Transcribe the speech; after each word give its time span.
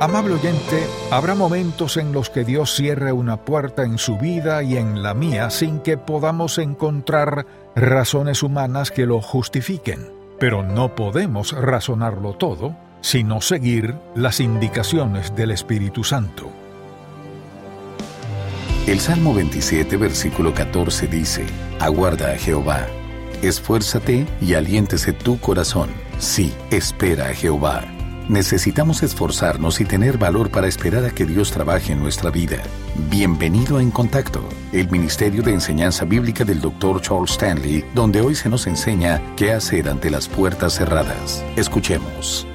Amable 0.00 0.34
oyente, 0.34 0.86
habrá 1.10 1.34
momentos 1.34 1.96
en 1.96 2.12
los 2.12 2.30
que 2.30 2.44
Dios 2.44 2.72
cierre 2.72 3.10
una 3.10 3.44
puerta 3.44 3.82
en 3.82 3.98
su 3.98 4.16
vida 4.16 4.62
y 4.62 4.76
en 4.76 5.02
la 5.02 5.12
mía 5.12 5.50
sin 5.50 5.80
que 5.80 5.96
podamos 5.98 6.58
encontrar 6.58 7.46
razones 7.74 8.44
humanas 8.44 8.92
que 8.92 9.06
lo 9.06 9.20
justifiquen. 9.20 10.08
Pero 10.38 10.62
no 10.62 10.94
podemos 10.94 11.50
razonarlo 11.50 12.34
todo, 12.34 12.76
sino 13.00 13.40
seguir 13.40 13.96
las 14.14 14.38
indicaciones 14.38 15.34
del 15.34 15.50
Espíritu 15.50 16.04
Santo. 16.04 16.48
El 18.86 19.00
Salmo 19.00 19.34
27, 19.34 19.96
versículo 19.96 20.54
14 20.54 21.08
dice, 21.08 21.44
Aguarda 21.80 22.30
a 22.30 22.36
Jehová, 22.36 22.86
esfuérzate 23.42 24.28
y 24.40 24.54
aliéntese 24.54 25.12
tu 25.12 25.40
corazón. 25.40 25.90
Sí, 26.20 26.54
espera 26.70 27.30
a 27.30 27.34
Jehová 27.34 27.97
Necesitamos 28.28 29.02
esforzarnos 29.02 29.80
y 29.80 29.86
tener 29.86 30.18
valor 30.18 30.50
para 30.50 30.68
esperar 30.68 31.02
a 31.06 31.10
que 31.10 31.24
Dios 31.24 31.50
trabaje 31.50 31.94
en 31.94 32.00
nuestra 32.00 32.30
vida. 32.30 32.58
Bienvenido 33.08 33.78
a 33.78 33.82
En 33.82 33.90
Contacto, 33.90 34.46
el 34.70 34.90
Ministerio 34.90 35.42
de 35.42 35.54
Enseñanza 35.54 36.04
Bíblica 36.04 36.44
del 36.44 36.60
Dr. 36.60 37.00
Charles 37.00 37.30
Stanley, 37.30 37.86
donde 37.94 38.20
hoy 38.20 38.34
se 38.34 38.50
nos 38.50 38.66
enseña 38.66 39.22
qué 39.34 39.52
hacer 39.52 39.88
ante 39.88 40.10
las 40.10 40.28
puertas 40.28 40.74
cerradas. 40.74 41.42
Escuchemos. 41.56 42.46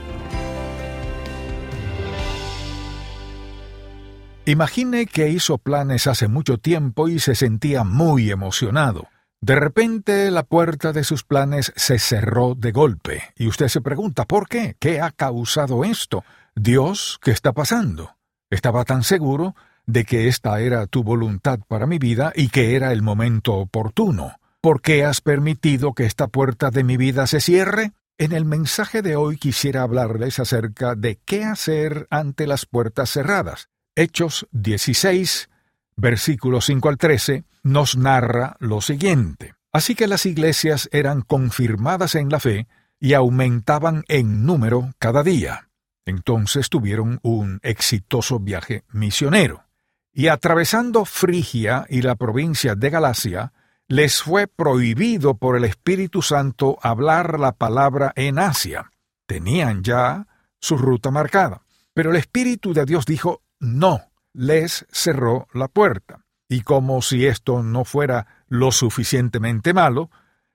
Imagine 4.46 5.08
que 5.08 5.30
hizo 5.30 5.58
planes 5.58 6.06
hace 6.06 6.28
mucho 6.28 6.60
tiempo 6.60 7.08
y 7.08 7.18
se 7.18 7.34
sentía 7.34 7.84
muy 7.84 8.30
emocionado. 8.30 9.08
De 9.44 9.56
repente 9.56 10.32
la 10.32 10.44
puerta 10.44 10.94
de 10.94 11.04
sus 11.04 11.26
planes 11.26 11.74
se 11.76 12.00
cerró 12.00 12.56
de 12.56 12.72
golpe, 12.72 13.24
y 13.36 13.48
usted 13.48 13.68
se 13.68 13.82
pregunta 13.82 14.24
¿por 14.24 14.48
qué? 14.48 14.78
¿Qué 14.80 15.02
ha 15.02 15.12
causado 15.12 15.84
esto? 15.84 16.24
Dios, 16.56 17.20
¿qué 17.22 17.32
está 17.32 17.52
pasando? 17.52 18.16
Estaba 18.50 18.86
tan 18.86 19.04
seguro 19.04 19.54
de 19.86 20.06
que 20.06 20.30
esta 20.30 20.62
era 20.62 20.88
tu 20.88 21.04
voluntad 21.04 21.60
para 21.68 21.88
mi 21.88 22.00
vida 22.00 22.32
y 22.34 22.48
que 22.48 22.78
era 22.78 22.94
el 22.94 23.02
momento 23.02 23.56
oportuno. 23.56 24.40
¿Por 24.62 24.82
qué 24.82 25.04
has 25.04 25.20
permitido 25.20 25.92
que 25.92 26.06
esta 26.06 26.30
puerta 26.30 26.72
de 26.72 26.86
mi 26.86 26.96
vida 26.96 27.28
se 27.28 27.42
cierre? 27.42 27.92
En 28.18 28.32
el 28.32 28.46
mensaje 28.46 29.02
de 29.02 29.18
hoy 29.18 29.36
quisiera 29.36 29.82
hablarles 29.82 30.40
acerca 30.40 30.96
de 30.96 31.20
qué 31.26 31.44
hacer 31.44 32.08
ante 32.10 32.48
las 32.48 32.66
puertas 32.66 33.10
cerradas. 33.10 33.68
Hechos 33.98 34.48
16, 34.54 35.50
versículos 35.96 36.66
5 36.66 36.90
al 36.90 36.98
13, 36.98 37.46
nos 37.64 37.98
narra 37.98 38.56
lo 38.60 38.82
siguiente. 38.82 39.54
Así 39.72 39.96
que 39.96 40.08
las 40.08 40.26
iglesias 40.26 40.90
eran 40.92 41.22
confirmadas 41.22 42.16
en 42.16 42.30
la 42.30 42.40
fe 42.40 42.68
y 43.00 43.14
aumentaban 43.14 44.04
en 44.08 44.46
número 44.46 44.94
cada 45.00 45.24
día. 45.24 45.70
Entonces 46.06 46.70
tuvieron 46.70 47.20
un 47.24 47.60
exitoso 47.64 48.40
viaje 48.40 48.84
misionero. 48.92 49.66
Y 50.14 50.28
atravesando 50.28 51.06
Frigia 51.06 51.86
y 51.90 52.02
la 52.02 52.16
provincia 52.16 52.76
de 52.76 52.90
Galacia, 52.90 53.54
les 53.88 54.22
fue 54.22 54.48
prohibido 54.48 55.36
por 55.36 55.58
el 55.58 55.64
Espíritu 55.64 56.22
Santo 56.22 56.78
hablar 56.82 57.40
la 57.40 57.54
palabra 57.54 58.14
en 58.16 58.40
Asia. 58.40 58.92
Tenían 59.26 59.84
ya 59.84 60.28
su 60.60 60.78
ruta 60.78 61.10
marcada. 61.12 61.64
Pero 61.94 62.12
el 62.12 62.18
Espíritu 62.18 62.74
de 62.74 62.86
Dios 62.86 63.06
dijo, 63.06 63.42
no, 63.60 64.13
les 64.34 64.86
cerró 64.92 65.48
la 65.54 65.68
puerta. 65.68 66.26
Y 66.50 66.62
como 66.62 67.02
si 67.02 67.26
esto 67.26 67.64
no 67.64 67.86
fuera 67.86 68.44
lo 68.48 68.72
suficientemente 68.72 69.74
malo, 69.74 70.12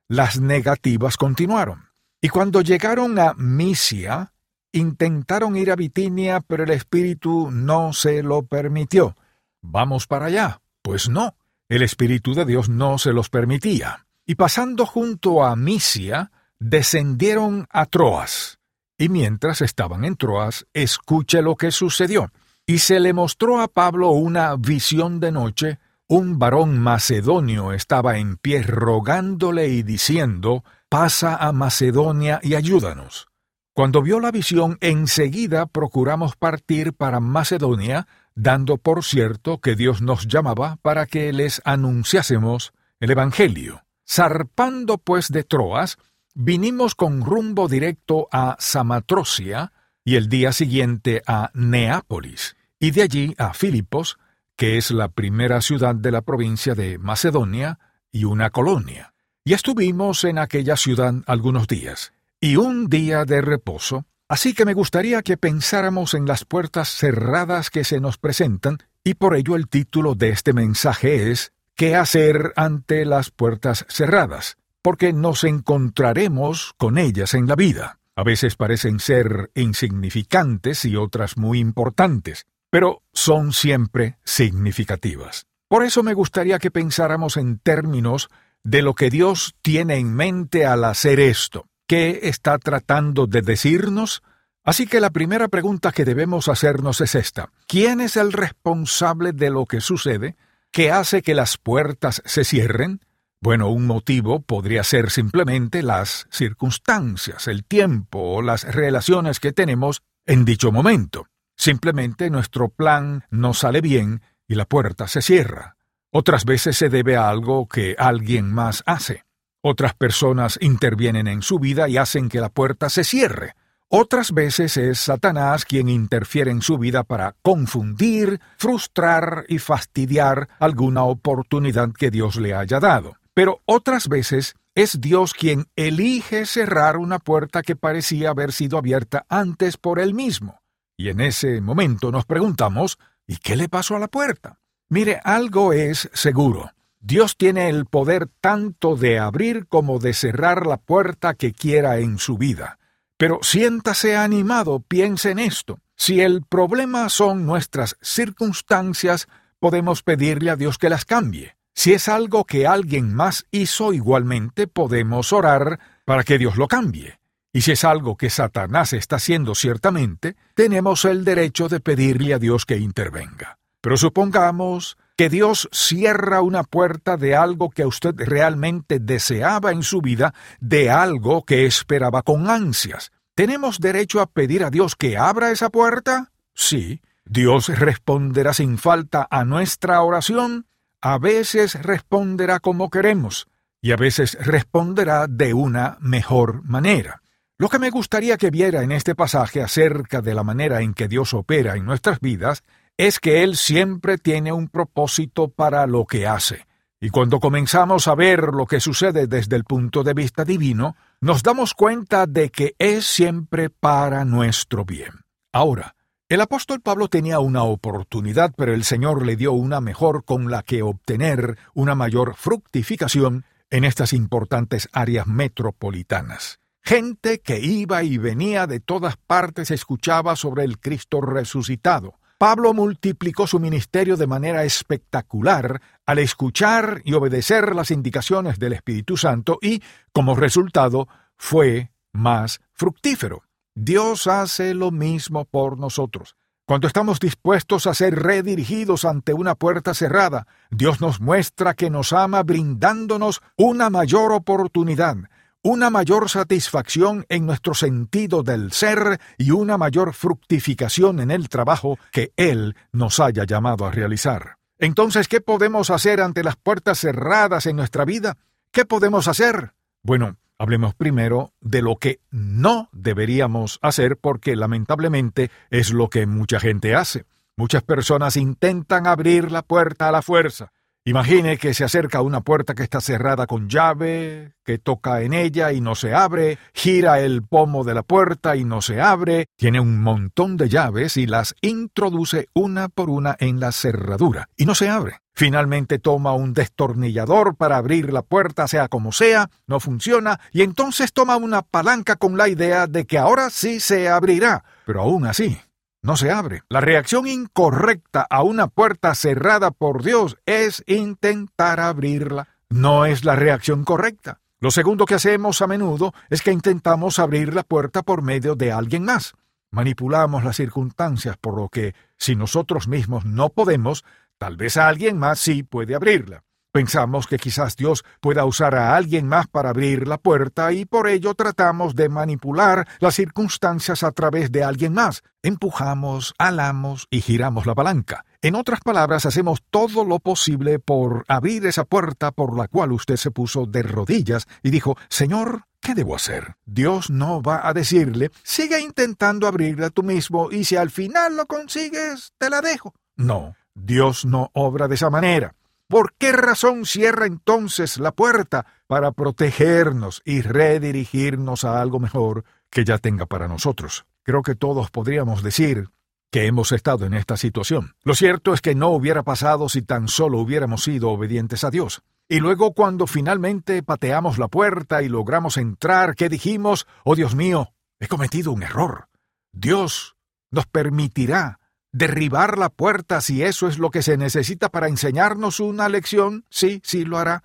las 0.08 0.40
negativas 0.40 1.16
continuaron. 1.16 1.88
Y 2.20 2.28
cuando 2.28 2.60
llegaron 2.60 3.18
a 3.18 3.34
Misia, 3.34 4.32
intentaron 4.72 5.56
ir 5.56 5.70
a 5.70 5.76
Bitinia, 5.76 6.40
pero 6.40 6.64
el 6.64 6.70
Espíritu 6.70 7.50
no 7.50 7.92
se 7.92 8.22
lo 8.22 8.42
permitió. 8.42 9.16
¿Vamos 9.60 10.06
para 10.06 10.26
allá? 10.26 10.60
Pues 10.82 11.08
no, 11.08 11.36
el 11.68 11.82
Espíritu 11.82 12.34
de 12.34 12.44
Dios 12.44 12.68
no 12.68 12.98
se 12.98 13.12
los 13.12 13.30
permitía. 13.30 14.06
Y 14.26 14.34
pasando 14.34 14.84
junto 14.86 15.44
a 15.44 15.56
Misia, 15.56 16.30
descendieron 16.58 17.66
a 17.70 17.86
Troas. 17.86 18.58
Y 18.98 19.08
mientras 19.08 19.62
estaban 19.62 20.04
en 20.04 20.16
Troas, 20.16 20.66
escuche 20.74 21.40
lo 21.40 21.56
que 21.56 21.70
sucedió. 21.70 22.30
Y 22.70 22.80
se 22.80 23.00
le 23.00 23.14
mostró 23.14 23.62
a 23.62 23.68
Pablo 23.68 24.10
una 24.10 24.54
visión 24.56 25.20
de 25.20 25.32
noche, 25.32 25.78
un 26.06 26.38
varón 26.38 26.78
macedonio 26.78 27.72
estaba 27.72 28.18
en 28.18 28.36
pie 28.36 28.62
rogándole 28.62 29.68
y 29.68 29.82
diciendo, 29.82 30.64
pasa 30.90 31.34
a 31.34 31.52
Macedonia 31.52 32.40
y 32.42 32.56
ayúdanos. 32.56 33.28
Cuando 33.72 34.02
vio 34.02 34.20
la 34.20 34.30
visión, 34.30 34.76
enseguida 34.82 35.64
procuramos 35.64 36.36
partir 36.36 36.92
para 36.92 37.20
Macedonia, 37.20 38.06
dando 38.34 38.76
por 38.76 39.02
cierto 39.02 39.62
que 39.62 39.74
Dios 39.74 40.02
nos 40.02 40.28
llamaba 40.28 40.76
para 40.82 41.06
que 41.06 41.32
les 41.32 41.62
anunciásemos 41.64 42.74
el 43.00 43.10
Evangelio. 43.12 43.82
Zarpando 44.06 44.98
pues 44.98 45.32
de 45.32 45.42
Troas, 45.42 45.96
vinimos 46.34 46.94
con 46.94 47.24
rumbo 47.24 47.66
directo 47.66 48.28
a 48.30 48.56
Samatrocia 48.58 49.72
y 50.04 50.16
el 50.16 50.28
día 50.28 50.52
siguiente 50.52 51.22
a 51.26 51.50
Neápolis 51.54 52.57
y 52.78 52.90
de 52.90 53.02
allí 53.02 53.34
a 53.38 53.54
Filipos, 53.54 54.18
que 54.56 54.76
es 54.76 54.90
la 54.90 55.08
primera 55.08 55.60
ciudad 55.60 55.94
de 55.94 56.10
la 56.10 56.22
provincia 56.22 56.74
de 56.74 56.98
Macedonia 56.98 57.78
y 58.10 58.24
una 58.24 58.50
colonia. 58.50 59.14
Y 59.44 59.54
estuvimos 59.54 60.24
en 60.24 60.38
aquella 60.38 60.76
ciudad 60.76 61.14
algunos 61.26 61.66
días, 61.66 62.12
y 62.40 62.56
un 62.56 62.88
día 62.88 63.24
de 63.24 63.40
reposo, 63.40 64.06
así 64.28 64.54
que 64.54 64.64
me 64.64 64.74
gustaría 64.74 65.22
que 65.22 65.36
pensáramos 65.36 66.14
en 66.14 66.26
las 66.26 66.44
puertas 66.44 66.88
cerradas 66.88 67.70
que 67.70 67.84
se 67.84 68.00
nos 68.00 68.18
presentan, 68.18 68.78
y 69.04 69.14
por 69.14 69.36
ello 69.36 69.56
el 69.56 69.68
título 69.68 70.14
de 70.14 70.30
este 70.30 70.52
mensaje 70.52 71.30
es 71.30 71.52
¿Qué 71.74 71.94
hacer 71.96 72.52
ante 72.56 73.04
las 73.04 73.30
puertas 73.30 73.86
cerradas? 73.88 74.58
porque 74.82 75.12
nos 75.12 75.44
encontraremos 75.44 76.72
con 76.76 76.98
ellas 76.98 77.34
en 77.34 77.46
la 77.46 77.56
vida. 77.56 77.98
A 78.16 78.22
veces 78.22 78.56
parecen 78.56 79.00
ser 79.00 79.50
insignificantes 79.54 80.84
y 80.84 80.96
otras 80.96 81.36
muy 81.36 81.58
importantes, 81.58 82.46
pero 82.70 83.02
son 83.12 83.52
siempre 83.52 84.18
significativas. 84.24 85.46
Por 85.68 85.84
eso 85.84 86.02
me 86.02 86.14
gustaría 86.14 86.58
que 86.58 86.70
pensáramos 86.70 87.36
en 87.36 87.58
términos 87.58 88.28
de 88.64 88.82
lo 88.82 88.94
que 88.94 89.10
Dios 89.10 89.54
tiene 89.62 89.96
en 89.96 90.14
mente 90.14 90.66
al 90.66 90.84
hacer 90.84 91.20
esto. 91.20 91.66
¿Qué 91.86 92.20
está 92.24 92.58
tratando 92.58 93.26
de 93.26 93.42
decirnos? 93.42 94.22
Así 94.64 94.86
que 94.86 95.00
la 95.00 95.10
primera 95.10 95.48
pregunta 95.48 95.92
que 95.92 96.04
debemos 96.04 96.48
hacernos 96.48 97.00
es 97.00 97.14
esta. 97.14 97.50
¿Quién 97.66 98.00
es 98.00 98.16
el 98.16 98.32
responsable 98.32 99.32
de 99.32 99.50
lo 99.50 99.64
que 99.64 99.80
sucede 99.80 100.36
que 100.70 100.90
hace 100.90 101.22
que 101.22 101.34
las 101.34 101.56
puertas 101.56 102.22
se 102.26 102.44
cierren? 102.44 103.00
Bueno, 103.40 103.70
un 103.70 103.86
motivo 103.86 104.40
podría 104.40 104.82
ser 104.84 105.10
simplemente 105.10 105.82
las 105.82 106.26
circunstancias, 106.30 107.46
el 107.46 107.64
tiempo 107.64 108.18
o 108.18 108.42
las 108.42 108.64
relaciones 108.64 109.38
que 109.40 109.52
tenemos 109.52 110.02
en 110.26 110.44
dicho 110.44 110.72
momento. 110.72 111.27
Simplemente 111.58 112.30
nuestro 112.30 112.68
plan 112.68 113.24
no 113.30 113.52
sale 113.52 113.80
bien 113.80 114.22
y 114.46 114.54
la 114.54 114.64
puerta 114.64 115.08
se 115.08 115.20
cierra. 115.20 115.76
Otras 116.10 116.44
veces 116.44 116.78
se 116.78 116.88
debe 116.88 117.16
a 117.16 117.28
algo 117.28 117.68
que 117.68 117.96
alguien 117.98 118.50
más 118.50 118.84
hace. 118.86 119.24
Otras 119.60 119.92
personas 119.94 120.58
intervienen 120.62 121.26
en 121.26 121.42
su 121.42 121.58
vida 121.58 121.88
y 121.88 121.96
hacen 121.96 122.28
que 122.28 122.40
la 122.40 122.48
puerta 122.48 122.88
se 122.88 123.02
cierre. 123.02 123.54
Otras 123.88 124.32
veces 124.32 124.76
es 124.76 125.00
Satanás 125.00 125.64
quien 125.64 125.88
interfiere 125.88 126.50
en 126.50 126.62
su 126.62 126.78
vida 126.78 127.02
para 127.02 127.34
confundir, 127.42 128.40
frustrar 128.56 129.44
y 129.48 129.58
fastidiar 129.58 130.48
alguna 130.60 131.02
oportunidad 131.02 131.90
que 131.92 132.10
Dios 132.10 132.36
le 132.36 132.54
haya 132.54 132.78
dado. 132.78 133.16
Pero 133.34 133.62
otras 133.64 134.08
veces 134.08 134.54
es 134.74 135.00
Dios 135.00 135.34
quien 135.34 135.66
elige 135.74 136.46
cerrar 136.46 136.98
una 136.98 137.18
puerta 137.18 137.62
que 137.62 137.74
parecía 137.74 138.30
haber 138.30 138.52
sido 138.52 138.78
abierta 138.78 139.26
antes 139.28 139.76
por 139.76 139.98
él 139.98 140.14
mismo. 140.14 140.60
Y 141.00 141.10
en 141.10 141.20
ese 141.20 141.60
momento 141.60 142.10
nos 142.10 142.24
preguntamos, 142.26 142.98
¿y 143.24 143.36
qué 143.36 143.54
le 143.54 143.68
pasó 143.68 143.94
a 143.94 144.00
la 144.00 144.08
puerta? 144.08 144.58
Mire, 144.88 145.20
algo 145.22 145.72
es 145.72 146.10
seguro. 146.12 146.72
Dios 146.98 147.36
tiene 147.36 147.68
el 147.68 147.86
poder 147.86 148.28
tanto 148.40 148.96
de 148.96 149.20
abrir 149.20 149.68
como 149.68 150.00
de 150.00 150.12
cerrar 150.12 150.66
la 150.66 150.76
puerta 150.76 151.34
que 151.34 151.52
quiera 151.52 151.98
en 151.98 152.18
su 152.18 152.36
vida. 152.36 152.80
Pero 153.16 153.38
siéntase 153.42 154.16
animado, 154.16 154.80
piense 154.80 155.30
en 155.30 155.38
esto. 155.38 155.78
Si 155.94 156.20
el 156.20 156.42
problema 156.42 157.08
son 157.10 157.46
nuestras 157.46 157.96
circunstancias, 158.02 159.28
podemos 159.60 160.02
pedirle 160.02 160.50
a 160.50 160.56
Dios 160.56 160.78
que 160.78 160.90
las 160.90 161.04
cambie. 161.04 161.56
Si 161.76 161.92
es 161.92 162.08
algo 162.08 162.44
que 162.44 162.66
alguien 162.66 163.14
más 163.14 163.46
hizo 163.52 163.92
igualmente, 163.92 164.66
podemos 164.66 165.32
orar 165.32 165.78
para 166.04 166.24
que 166.24 166.38
Dios 166.38 166.56
lo 166.56 166.66
cambie. 166.66 167.20
Y 167.52 167.62
si 167.62 167.72
es 167.72 167.84
algo 167.84 168.16
que 168.16 168.30
Satanás 168.30 168.92
está 168.92 169.16
haciendo 169.16 169.54
ciertamente, 169.54 170.36
tenemos 170.54 171.04
el 171.04 171.24
derecho 171.24 171.68
de 171.68 171.80
pedirle 171.80 172.34
a 172.34 172.38
Dios 172.38 172.66
que 172.66 172.76
intervenga. 172.76 173.58
Pero 173.80 173.96
supongamos 173.96 174.96
que 175.16 175.28
Dios 175.28 175.68
cierra 175.72 176.42
una 176.42 176.62
puerta 176.62 177.16
de 177.16 177.34
algo 177.34 177.70
que 177.70 177.86
usted 177.86 178.14
realmente 178.16 178.98
deseaba 179.00 179.72
en 179.72 179.82
su 179.82 180.00
vida, 180.00 180.34
de 180.60 180.90
algo 180.90 181.44
que 181.44 181.66
esperaba 181.66 182.22
con 182.22 182.50
ansias. 182.50 183.10
¿Tenemos 183.34 183.80
derecho 183.80 184.20
a 184.20 184.26
pedir 184.26 184.64
a 184.64 184.70
Dios 184.70 184.94
que 184.94 185.16
abra 185.16 185.50
esa 185.50 185.70
puerta? 185.70 186.32
Sí, 186.54 187.00
Dios 187.24 187.68
responderá 187.68 188.52
sin 188.52 188.78
falta 188.78 189.26
a 189.30 189.44
nuestra 189.44 190.02
oración, 190.02 190.66
a 191.00 191.18
veces 191.18 191.80
responderá 191.82 192.58
como 192.58 192.90
queremos, 192.90 193.48
y 193.80 193.92
a 193.92 193.96
veces 193.96 194.36
responderá 194.40 195.26
de 195.28 195.54
una 195.54 195.98
mejor 196.00 196.62
manera. 196.64 197.22
Lo 197.60 197.68
que 197.68 197.80
me 197.80 197.90
gustaría 197.90 198.36
que 198.36 198.50
viera 198.50 198.84
en 198.84 198.92
este 198.92 199.16
pasaje 199.16 199.60
acerca 199.60 200.22
de 200.22 200.32
la 200.32 200.44
manera 200.44 200.80
en 200.80 200.94
que 200.94 201.08
Dios 201.08 201.34
opera 201.34 201.74
en 201.74 201.84
nuestras 201.84 202.20
vidas 202.20 202.62
es 202.96 203.18
que 203.18 203.42
Él 203.42 203.56
siempre 203.56 204.16
tiene 204.16 204.52
un 204.52 204.68
propósito 204.68 205.48
para 205.48 205.84
lo 205.88 206.04
que 206.04 206.28
hace. 206.28 206.68
Y 207.00 207.10
cuando 207.10 207.40
comenzamos 207.40 208.06
a 208.06 208.14
ver 208.14 208.54
lo 208.54 208.66
que 208.66 208.78
sucede 208.78 209.26
desde 209.26 209.56
el 209.56 209.64
punto 209.64 210.04
de 210.04 210.14
vista 210.14 210.44
divino, 210.44 210.94
nos 211.20 211.42
damos 211.42 211.74
cuenta 211.74 212.26
de 212.28 212.50
que 212.50 212.76
es 212.78 213.04
siempre 213.06 213.70
para 213.70 214.24
nuestro 214.24 214.84
bien. 214.84 215.24
Ahora, 215.52 215.96
el 216.28 216.40
apóstol 216.40 216.80
Pablo 216.80 217.08
tenía 217.08 217.40
una 217.40 217.64
oportunidad, 217.64 218.54
pero 218.56 218.72
el 218.72 218.84
Señor 218.84 219.26
le 219.26 219.34
dio 219.34 219.50
una 219.50 219.80
mejor 219.80 220.24
con 220.24 220.48
la 220.48 220.62
que 220.62 220.82
obtener 220.82 221.58
una 221.74 221.96
mayor 221.96 222.36
fructificación 222.36 223.44
en 223.68 223.82
estas 223.82 224.12
importantes 224.12 224.88
áreas 224.92 225.26
metropolitanas. 225.26 226.60
Gente 226.82 227.40
que 227.40 227.60
iba 227.60 228.02
y 228.02 228.18
venía 228.18 228.66
de 228.66 228.80
todas 228.80 229.16
partes 229.16 229.70
escuchaba 229.70 230.36
sobre 230.36 230.64
el 230.64 230.78
Cristo 230.78 231.20
resucitado. 231.20 232.18
Pablo 232.38 232.72
multiplicó 232.72 233.48
su 233.48 233.58
ministerio 233.58 234.16
de 234.16 234.28
manera 234.28 234.62
espectacular 234.62 235.82
al 236.06 236.18
escuchar 236.20 237.02
y 237.04 237.14
obedecer 237.14 237.74
las 237.74 237.90
indicaciones 237.90 238.60
del 238.60 238.74
Espíritu 238.74 239.16
Santo 239.16 239.58
y, 239.60 239.82
como 240.12 240.36
resultado, 240.36 241.08
fue 241.36 241.90
más 242.12 242.60
fructífero. 242.72 243.42
Dios 243.74 244.28
hace 244.28 244.74
lo 244.74 244.92
mismo 244.92 245.44
por 245.46 245.78
nosotros. 245.78 246.36
Cuando 246.64 246.86
estamos 246.86 247.18
dispuestos 247.18 247.86
a 247.86 247.94
ser 247.94 248.14
redirigidos 248.14 249.04
ante 249.04 249.32
una 249.32 249.54
puerta 249.54 249.94
cerrada, 249.94 250.46
Dios 250.70 251.00
nos 251.00 251.18
muestra 251.18 251.74
que 251.74 251.88
nos 251.88 252.12
ama 252.12 252.42
brindándonos 252.42 253.40
una 253.56 253.88
mayor 253.88 254.32
oportunidad, 254.32 255.16
una 255.62 255.90
mayor 255.90 256.28
satisfacción 256.28 257.26
en 257.28 257.46
nuestro 257.46 257.74
sentido 257.74 258.42
del 258.42 258.72
ser 258.72 259.20
y 259.36 259.50
una 259.50 259.78
mayor 259.78 260.14
fructificación 260.14 261.20
en 261.20 261.30
el 261.30 261.48
trabajo 261.48 261.98
que 262.12 262.32
Él 262.36 262.76
nos 262.92 263.20
haya 263.20 263.44
llamado 263.44 263.86
a 263.86 263.90
realizar. 263.90 264.56
Entonces, 264.78 265.28
¿qué 265.28 265.40
podemos 265.40 265.90
hacer 265.90 266.20
ante 266.20 266.44
las 266.44 266.56
puertas 266.56 266.98
cerradas 266.98 267.66
en 267.66 267.76
nuestra 267.76 268.04
vida? 268.04 268.36
¿Qué 268.70 268.84
podemos 268.84 269.26
hacer? 269.26 269.72
Bueno, 270.02 270.36
Hablemos 270.60 270.92
primero 270.96 271.52
de 271.60 271.82
lo 271.82 271.96
que 271.98 272.18
no 272.32 272.88
deberíamos 272.90 273.78
hacer 273.80 274.16
porque 274.16 274.56
lamentablemente 274.56 275.52
es 275.70 275.92
lo 275.92 276.10
que 276.10 276.26
mucha 276.26 276.58
gente 276.58 276.96
hace. 276.96 277.26
Muchas 277.56 277.84
personas 277.84 278.36
intentan 278.36 279.06
abrir 279.06 279.52
la 279.52 279.62
puerta 279.62 280.08
a 280.08 280.12
la 280.12 280.20
fuerza, 280.20 280.72
Imagine 281.04 281.56
que 281.56 281.72
se 281.72 281.84
acerca 281.84 282.18
a 282.18 282.22
una 282.22 282.42
puerta 282.42 282.74
que 282.74 282.82
está 282.82 283.00
cerrada 283.00 283.46
con 283.46 283.68
llave, 283.68 284.52
que 284.62 284.76
toca 284.78 285.22
en 285.22 285.32
ella 285.32 285.72
y 285.72 285.80
no 285.80 285.94
se 285.94 286.12
abre, 286.12 286.58
gira 286.74 287.20
el 287.20 287.42
pomo 287.42 287.82
de 287.82 287.94
la 287.94 288.02
puerta 288.02 288.56
y 288.56 288.64
no 288.64 288.82
se 288.82 289.00
abre, 289.00 289.46
tiene 289.56 289.80
un 289.80 290.02
montón 290.02 290.58
de 290.58 290.68
llaves 290.68 291.16
y 291.16 291.26
las 291.26 291.54
introduce 291.62 292.48
una 292.52 292.88
por 292.88 293.08
una 293.08 293.36
en 293.40 293.58
la 293.58 293.72
cerradura 293.72 294.50
y 294.54 294.66
no 294.66 294.74
se 294.74 294.90
abre. 294.90 295.20
Finalmente 295.34 295.98
toma 295.98 296.34
un 296.34 296.52
destornillador 296.52 297.56
para 297.56 297.76
abrir 297.76 298.12
la 298.12 298.22
puerta, 298.22 298.68
sea 298.68 298.88
como 298.88 299.12
sea, 299.12 299.48
no 299.66 299.80
funciona, 299.80 300.40
y 300.52 300.62
entonces 300.62 301.12
toma 301.12 301.36
una 301.36 301.62
palanca 301.62 302.16
con 302.16 302.36
la 302.36 302.48
idea 302.48 302.86
de 302.86 303.06
que 303.06 303.18
ahora 303.18 303.48
sí 303.48 303.80
se 303.80 304.08
abrirá, 304.08 304.64
pero 304.84 305.02
aún 305.02 305.26
así 305.26 305.58
no 306.02 306.16
se 306.16 306.30
abre. 306.30 306.62
La 306.68 306.80
reacción 306.80 307.26
incorrecta 307.26 308.26
a 308.28 308.42
una 308.42 308.68
puerta 308.68 309.14
cerrada 309.14 309.70
por 309.70 310.02
Dios 310.02 310.36
es 310.46 310.82
intentar 310.86 311.80
abrirla. 311.80 312.48
No 312.70 313.06
es 313.06 313.24
la 313.24 313.34
reacción 313.34 313.84
correcta. 313.84 314.40
Lo 314.60 314.70
segundo 314.70 315.06
que 315.06 315.14
hacemos 315.14 315.62
a 315.62 315.66
menudo 315.66 316.12
es 316.30 316.42
que 316.42 316.52
intentamos 316.52 317.18
abrir 317.18 317.54
la 317.54 317.62
puerta 317.62 318.02
por 318.02 318.22
medio 318.22 318.54
de 318.54 318.72
alguien 318.72 319.04
más. 319.04 319.34
Manipulamos 319.70 320.44
las 320.44 320.56
circunstancias 320.56 321.36
por 321.36 321.56
lo 321.56 321.68
que, 321.68 321.94
si 322.16 322.34
nosotros 322.34 322.88
mismos 322.88 323.24
no 323.24 323.50
podemos, 323.50 324.04
tal 324.38 324.56
vez 324.56 324.76
alguien 324.76 325.18
más 325.18 325.38
sí 325.38 325.62
puede 325.62 325.94
abrirla. 325.94 326.42
Pensamos 326.70 327.26
que 327.26 327.38
quizás 327.38 327.76
Dios 327.76 328.04
pueda 328.20 328.44
usar 328.44 328.74
a 328.74 328.94
alguien 328.94 329.26
más 329.26 329.46
para 329.46 329.70
abrir 329.70 330.06
la 330.06 330.18
puerta 330.18 330.70
y 330.72 330.84
por 330.84 331.08
ello 331.08 331.34
tratamos 331.34 331.94
de 331.94 332.10
manipular 332.10 332.86
las 333.00 333.14
circunstancias 333.14 334.02
a 334.02 334.12
través 334.12 334.52
de 334.52 334.64
alguien 334.64 334.92
más. 334.92 335.22
Empujamos, 335.42 336.34
alamos 336.36 337.06
y 337.10 337.22
giramos 337.22 337.64
la 337.64 337.74
palanca. 337.74 338.26
En 338.42 338.54
otras 338.54 338.80
palabras, 338.80 339.24
hacemos 339.24 339.62
todo 339.70 340.04
lo 340.04 340.18
posible 340.18 340.78
por 340.78 341.24
abrir 341.26 341.66
esa 341.66 341.84
puerta 341.84 342.32
por 342.32 342.56
la 342.56 342.68
cual 342.68 342.92
usted 342.92 343.16
se 343.16 343.30
puso 343.30 343.64
de 343.64 343.82
rodillas 343.82 344.46
y 344.62 344.70
dijo, 344.70 344.96
Señor, 345.08 345.64
¿qué 345.80 345.94
debo 345.94 346.14
hacer? 346.14 346.56
Dios 346.66 347.08
no 347.08 347.40
va 347.40 347.66
a 347.66 347.72
decirle, 347.72 348.30
sigue 348.42 348.78
intentando 348.78 349.46
abrirla 349.46 349.88
tú 349.88 350.02
mismo 350.02 350.50
y 350.52 350.64
si 350.64 350.76
al 350.76 350.90
final 350.90 351.36
lo 351.36 351.46
consigues, 351.46 352.32
te 352.36 352.50
la 352.50 352.60
dejo. 352.60 352.94
No, 353.16 353.56
Dios 353.74 354.26
no 354.26 354.50
obra 354.52 354.86
de 354.86 354.96
esa 354.96 355.08
manera. 355.08 355.54
¿Por 355.88 356.12
qué 356.18 356.32
razón 356.32 356.84
cierra 356.84 357.24
entonces 357.24 357.98
la 357.98 358.12
puerta? 358.12 358.66
Para 358.86 359.10
protegernos 359.12 360.20
y 360.22 360.42
redirigirnos 360.42 361.64
a 361.64 361.80
algo 361.80 361.98
mejor 361.98 362.44
que 362.70 362.84
ya 362.84 362.98
tenga 362.98 363.24
para 363.24 363.48
nosotros. 363.48 364.04
Creo 364.22 364.42
que 364.42 364.54
todos 364.54 364.90
podríamos 364.90 365.42
decir 365.42 365.88
que 366.30 366.44
hemos 366.44 366.72
estado 366.72 367.06
en 367.06 367.14
esta 367.14 367.38
situación. 367.38 367.94
Lo 368.02 368.14
cierto 368.14 368.52
es 368.52 368.60
que 368.60 368.74
no 368.74 368.90
hubiera 368.90 369.22
pasado 369.22 369.70
si 369.70 369.80
tan 369.80 370.08
solo 370.08 370.40
hubiéramos 370.40 370.82
sido 370.82 371.08
obedientes 371.08 371.64
a 371.64 371.70
Dios. 371.70 372.02
Y 372.28 372.40
luego 372.40 372.74
cuando 372.74 373.06
finalmente 373.06 373.82
pateamos 373.82 374.36
la 374.36 374.48
puerta 374.48 375.02
y 375.02 375.08
logramos 375.08 375.56
entrar, 375.56 376.16
¿qué 376.16 376.28
dijimos? 376.28 376.86
Oh 377.02 377.16
Dios 377.16 377.34
mío, 377.34 377.72
he 377.98 378.08
cometido 378.08 378.52
un 378.52 378.62
error. 378.62 379.08
Dios 379.52 380.16
nos 380.50 380.66
permitirá 380.66 381.60
derribar 381.92 382.58
la 382.58 382.68
puerta 382.68 383.20
si 383.20 383.42
eso 383.42 383.68
es 383.68 383.78
lo 383.78 383.90
que 383.90 384.02
se 384.02 384.16
necesita 384.16 384.68
para 384.68 384.88
enseñarnos 384.88 385.60
una 385.60 385.88
lección, 385.88 386.44
sí, 386.50 386.80
sí 386.84 387.04
lo 387.04 387.18
hará, 387.18 387.42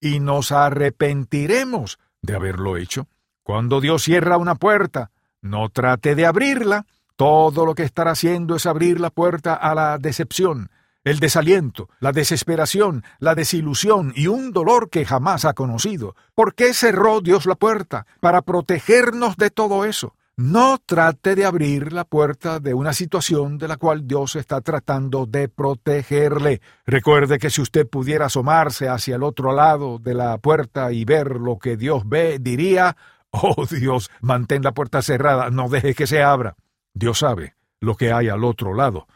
y 0.00 0.20
nos 0.20 0.52
arrepentiremos 0.52 1.98
de 2.22 2.34
haberlo 2.34 2.76
hecho. 2.76 3.08
Cuando 3.42 3.80
Dios 3.80 4.02
cierra 4.02 4.36
una 4.36 4.56
puerta, 4.56 5.10
no 5.40 5.68
trate 5.68 6.14
de 6.14 6.26
abrirla, 6.26 6.86
todo 7.16 7.64
lo 7.64 7.74
que 7.74 7.84
estará 7.84 8.10
haciendo 8.10 8.56
es 8.56 8.66
abrir 8.66 9.00
la 9.00 9.10
puerta 9.10 9.54
a 9.54 9.74
la 9.74 9.98
decepción, 9.98 10.70
el 11.04 11.20
desaliento, 11.20 11.88
la 12.00 12.12
desesperación, 12.12 13.04
la 13.20 13.34
desilusión 13.34 14.12
y 14.16 14.26
un 14.26 14.52
dolor 14.52 14.90
que 14.90 15.04
jamás 15.04 15.44
ha 15.44 15.54
conocido. 15.54 16.16
¿Por 16.34 16.54
qué 16.54 16.74
cerró 16.74 17.20
Dios 17.20 17.46
la 17.46 17.54
puerta? 17.54 18.06
Para 18.20 18.42
protegernos 18.42 19.36
de 19.36 19.50
todo 19.50 19.84
eso. 19.84 20.16
No 20.38 20.76
trate 20.84 21.34
de 21.34 21.46
abrir 21.46 21.94
la 21.94 22.04
puerta 22.04 22.60
de 22.60 22.74
una 22.74 22.92
situación 22.92 23.56
de 23.56 23.68
la 23.68 23.78
cual 23.78 24.06
Dios 24.06 24.36
está 24.36 24.60
tratando 24.60 25.24
de 25.24 25.48
protegerle. 25.48 26.60
Recuerde 26.84 27.38
que 27.38 27.48
si 27.48 27.62
usted 27.62 27.88
pudiera 27.88 28.26
asomarse 28.26 28.90
hacia 28.90 29.16
el 29.16 29.22
otro 29.22 29.54
lado 29.54 29.98
de 29.98 30.12
la 30.12 30.36
puerta 30.36 30.92
y 30.92 31.06
ver 31.06 31.36
lo 31.36 31.58
que 31.58 31.78
Dios 31.78 32.02
ve, 32.06 32.38
diría, 32.38 32.98
Oh 33.30 33.64
Dios, 33.64 34.10
mantén 34.20 34.62
la 34.62 34.72
puerta 34.72 35.00
cerrada, 35.00 35.48
no 35.48 35.70
deje 35.70 35.94
que 35.94 36.06
se 36.06 36.22
abra. 36.22 36.54
Dios 36.92 37.20
sabe 37.20 37.56
lo 37.80 37.96
que 37.96 38.12
hay 38.12 38.28
al 38.28 38.44
otro 38.44 38.74
lado 38.74 39.06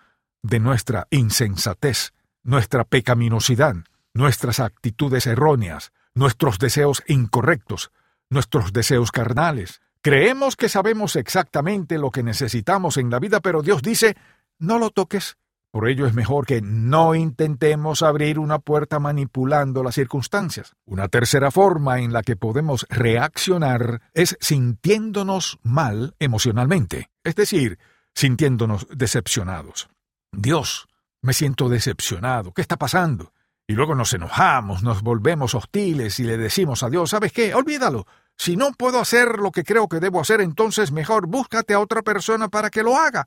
de 0.43 0.59
nuestra 0.59 1.07
insensatez, 1.11 2.15
nuestra 2.43 2.85
pecaminosidad, 2.85 3.77
nuestras 4.15 4.59
actitudes 4.59 5.27
erróneas, 5.27 5.93
nuestros 6.15 6.59
deseos 6.59 7.03
incorrectos, 7.07 7.93
nuestros 8.31 8.73
deseos 8.73 9.13
carnales, 9.13 9.83
Creemos 10.03 10.57
que 10.57 10.71
sabemos 10.71 11.15
exactamente 11.17 11.99
lo 11.99 12.11
que 12.11 12.23
necesitamos 12.23 12.97
en 12.97 13.11
la 13.11 13.19
vida, 13.19 13.41
pero 13.41 13.61
Dios 13.61 13.83
dice, 13.83 14.17
no 14.59 14.79
lo 14.79 14.91
toques. 14.91 15.37
Por 15.71 15.89
ello 15.89 16.07
es 16.07 16.15
mejor 16.15 16.47
que 16.47 16.63
no 16.63 17.15
intentemos 17.15 18.03
abrir 18.03 18.39
una 18.39 18.59
puerta 18.59 18.99
manipulando 18.99 19.85
las 19.85 19.95
circunstancias. 19.95 20.75
Una 20.85 21.09
tercera 21.09 21.51
forma 21.51 22.01
en 22.01 22.13
la 22.13 22.23
que 22.23 22.35
podemos 22.35 22.87
reaccionar 22.89 24.01
es 24.15 24.37
sintiéndonos 24.41 25.59
mal 25.63 26.17
emocionalmente, 26.19 27.11
es 27.23 27.37
decir, 27.37 27.79
sintiéndonos 28.15 28.89
decepcionados. 28.91 29.91
Dios, 30.33 30.89
me 31.23 31.35
siento 31.35 31.69
decepcionado. 31.69 32.53
¿Qué 32.53 32.63
está 32.63 32.77
pasando? 32.77 33.33
Y 33.69 33.75
luego 33.75 33.95
nos 33.95 34.13
enojamos, 34.15 34.83
nos 34.83 35.03
volvemos 35.03 35.55
hostiles 35.55 36.19
y 36.19 36.25
le 36.25 36.37
decimos 36.37 36.83
a 36.83 36.91
Dios, 36.91 37.11
¿sabes 37.11 37.33
qué? 37.33 37.55
Olvídalo. 37.55 38.07
Si 38.41 38.57
no 38.57 38.73
puedo 38.73 38.99
hacer 39.01 39.39
lo 39.39 39.51
que 39.51 39.65
creo 39.65 39.87
que 39.87 40.01
debo 40.01 40.19
hacer, 40.19 40.41
entonces 40.41 40.93
mejor 40.93 41.27
búscate 41.27 41.75
a 41.75 41.79
otra 41.79 42.01
persona 42.01 42.49
para 42.49 42.71
que 42.71 42.83
lo 42.83 42.97
haga. 42.97 43.27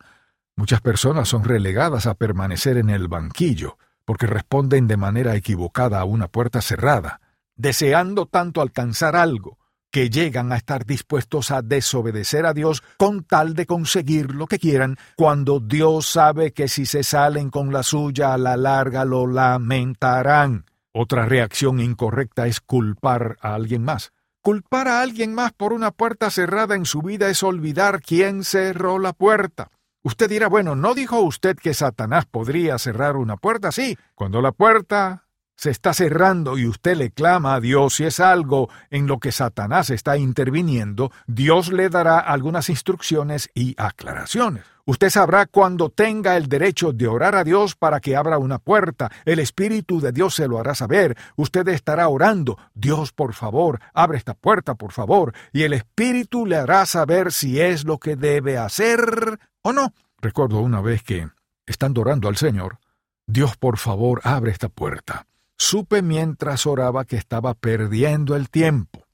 Muchas 0.56 0.82
personas 0.82 1.30
son 1.30 1.44
relegadas 1.44 2.08
a 2.08 2.16
permanecer 2.16 2.78
en 2.78 2.90
el 2.90 3.08
banquillo 3.08 3.78
porque 4.06 4.26
responden 4.26 4.88
de 4.88 4.98
manera 4.98 5.36
equivocada 5.36 6.00
a 6.00 6.04
una 6.04 6.30
puerta 6.30 6.64
cerrada, 6.64 7.22
deseando 7.56 8.26
tanto 8.26 8.60
alcanzar 8.60 9.16
algo, 9.16 9.60
que 9.92 10.10
llegan 10.10 10.52
a 10.52 10.56
estar 10.56 10.84
dispuestos 10.84 11.52
a 11.52 11.62
desobedecer 11.62 12.48
a 12.48 12.56
Dios 12.56 12.82
con 12.98 13.24
tal 13.24 13.54
de 13.54 13.68
conseguir 13.68 14.34
lo 14.34 14.48
que 14.48 14.58
quieran, 14.58 14.98
cuando 15.16 15.60
Dios 15.60 16.08
sabe 16.08 16.54
que 16.54 16.68
si 16.68 16.88
se 16.88 17.04
salen 17.04 17.52
con 17.52 17.72
la 17.72 17.84
suya 17.84 18.34
a 18.34 18.40
la 18.40 18.58
larga 18.58 19.06
lo 19.06 19.28
lamentarán. 19.28 20.66
Otra 20.92 21.28
reacción 21.28 21.80
incorrecta 21.80 22.48
es 22.48 22.62
culpar 22.62 23.38
a 23.42 23.54
alguien 23.54 23.84
más. 23.84 24.12
Culpar 24.44 24.90
a 24.90 25.02
alguien 25.02 25.34
más 25.34 25.54
por 25.54 25.72
una 25.72 25.92
puerta 25.92 26.30
cerrada 26.30 26.76
en 26.76 26.84
su 26.84 27.02
vida 27.02 27.30
es 27.30 27.44
olvidar 27.44 28.02
quién 28.02 28.44
cerró 28.44 29.00
la 29.00 29.14
puerta. 29.14 29.72
Usted 30.02 30.30
dirá, 30.30 30.50
bueno, 30.50 30.76
¿no 30.76 30.94
dijo 30.94 31.22
usted 31.22 31.56
que 31.56 31.74
Satanás 31.74 32.26
podría 32.26 32.78
cerrar 32.78 33.16
una 33.16 33.38
puerta? 33.38 33.72
Sí, 33.72 33.98
cuando 34.16 34.42
la 34.42 34.52
puerta 34.52 35.30
se 35.56 35.70
está 35.70 35.94
cerrando 35.94 36.58
y 36.58 36.68
usted 36.68 36.98
le 36.98 37.12
clama 37.12 37.54
a 37.54 37.62
Dios 37.62 37.96
si 37.96 38.04
es 38.04 38.20
algo 38.20 38.70
en 38.90 39.08
lo 39.08 39.18
que 39.20 39.32
Satanás 39.32 39.90
está 39.90 40.18
interviniendo, 40.18 41.10
Dios 41.26 41.72
le 41.72 41.88
dará 41.88 42.20
algunas 42.20 42.68
instrucciones 42.68 43.50
y 43.54 43.76
aclaraciones. 43.78 44.73
Usted 44.86 45.10
sabrá 45.12 45.46
cuando 45.46 45.90
tenga 45.90 46.36
el 46.36 46.50
derecho 46.50 46.92
de 46.92 47.08
orar 47.08 47.36
a 47.36 47.46
Dios 47.46 47.74
para 47.74 48.02
que 48.02 48.18
abra 48.18 48.38
una 48.38 48.60
puerta. 48.60 49.10
El 49.24 49.40
Espíritu 49.40 50.02
de 50.02 50.12
Dios 50.12 50.36
se 50.36 50.46
lo 50.50 50.60
hará 50.60 50.76
saber. 50.76 51.16
Usted 51.38 51.66
estará 51.70 52.10
orando. 52.10 52.58
Dios, 52.74 53.14
por 53.14 53.34
favor, 53.34 53.80
abre 53.94 54.18
esta 54.18 54.34
puerta, 54.34 54.76
por 54.76 54.92
favor. 54.92 55.34
Y 55.54 55.64
el 55.64 55.72
Espíritu 55.72 56.46
le 56.46 56.58
hará 56.58 56.86
saber 56.86 57.32
si 57.32 57.62
es 57.62 57.86
lo 57.86 57.98
que 57.98 58.18
debe 58.18 58.58
hacer 58.58 59.40
o 59.62 59.72
no. 59.72 59.94
Recuerdo 60.20 60.60
una 60.60 60.82
vez 60.82 61.02
que, 61.02 61.30
estando 61.66 62.02
orando 62.02 62.28
al 62.28 62.36
Señor, 62.36 62.80
Dios, 63.26 63.56
por 63.56 63.78
favor, 63.78 64.20
abre 64.26 64.52
esta 64.52 64.68
puerta. 64.68 65.28
Supe 65.58 66.02
mientras 66.02 66.66
oraba 66.66 67.06
que 67.06 67.16
estaba 67.16 67.54
perdiendo 67.54 68.36
el 68.36 68.50
tiempo. 68.50 69.06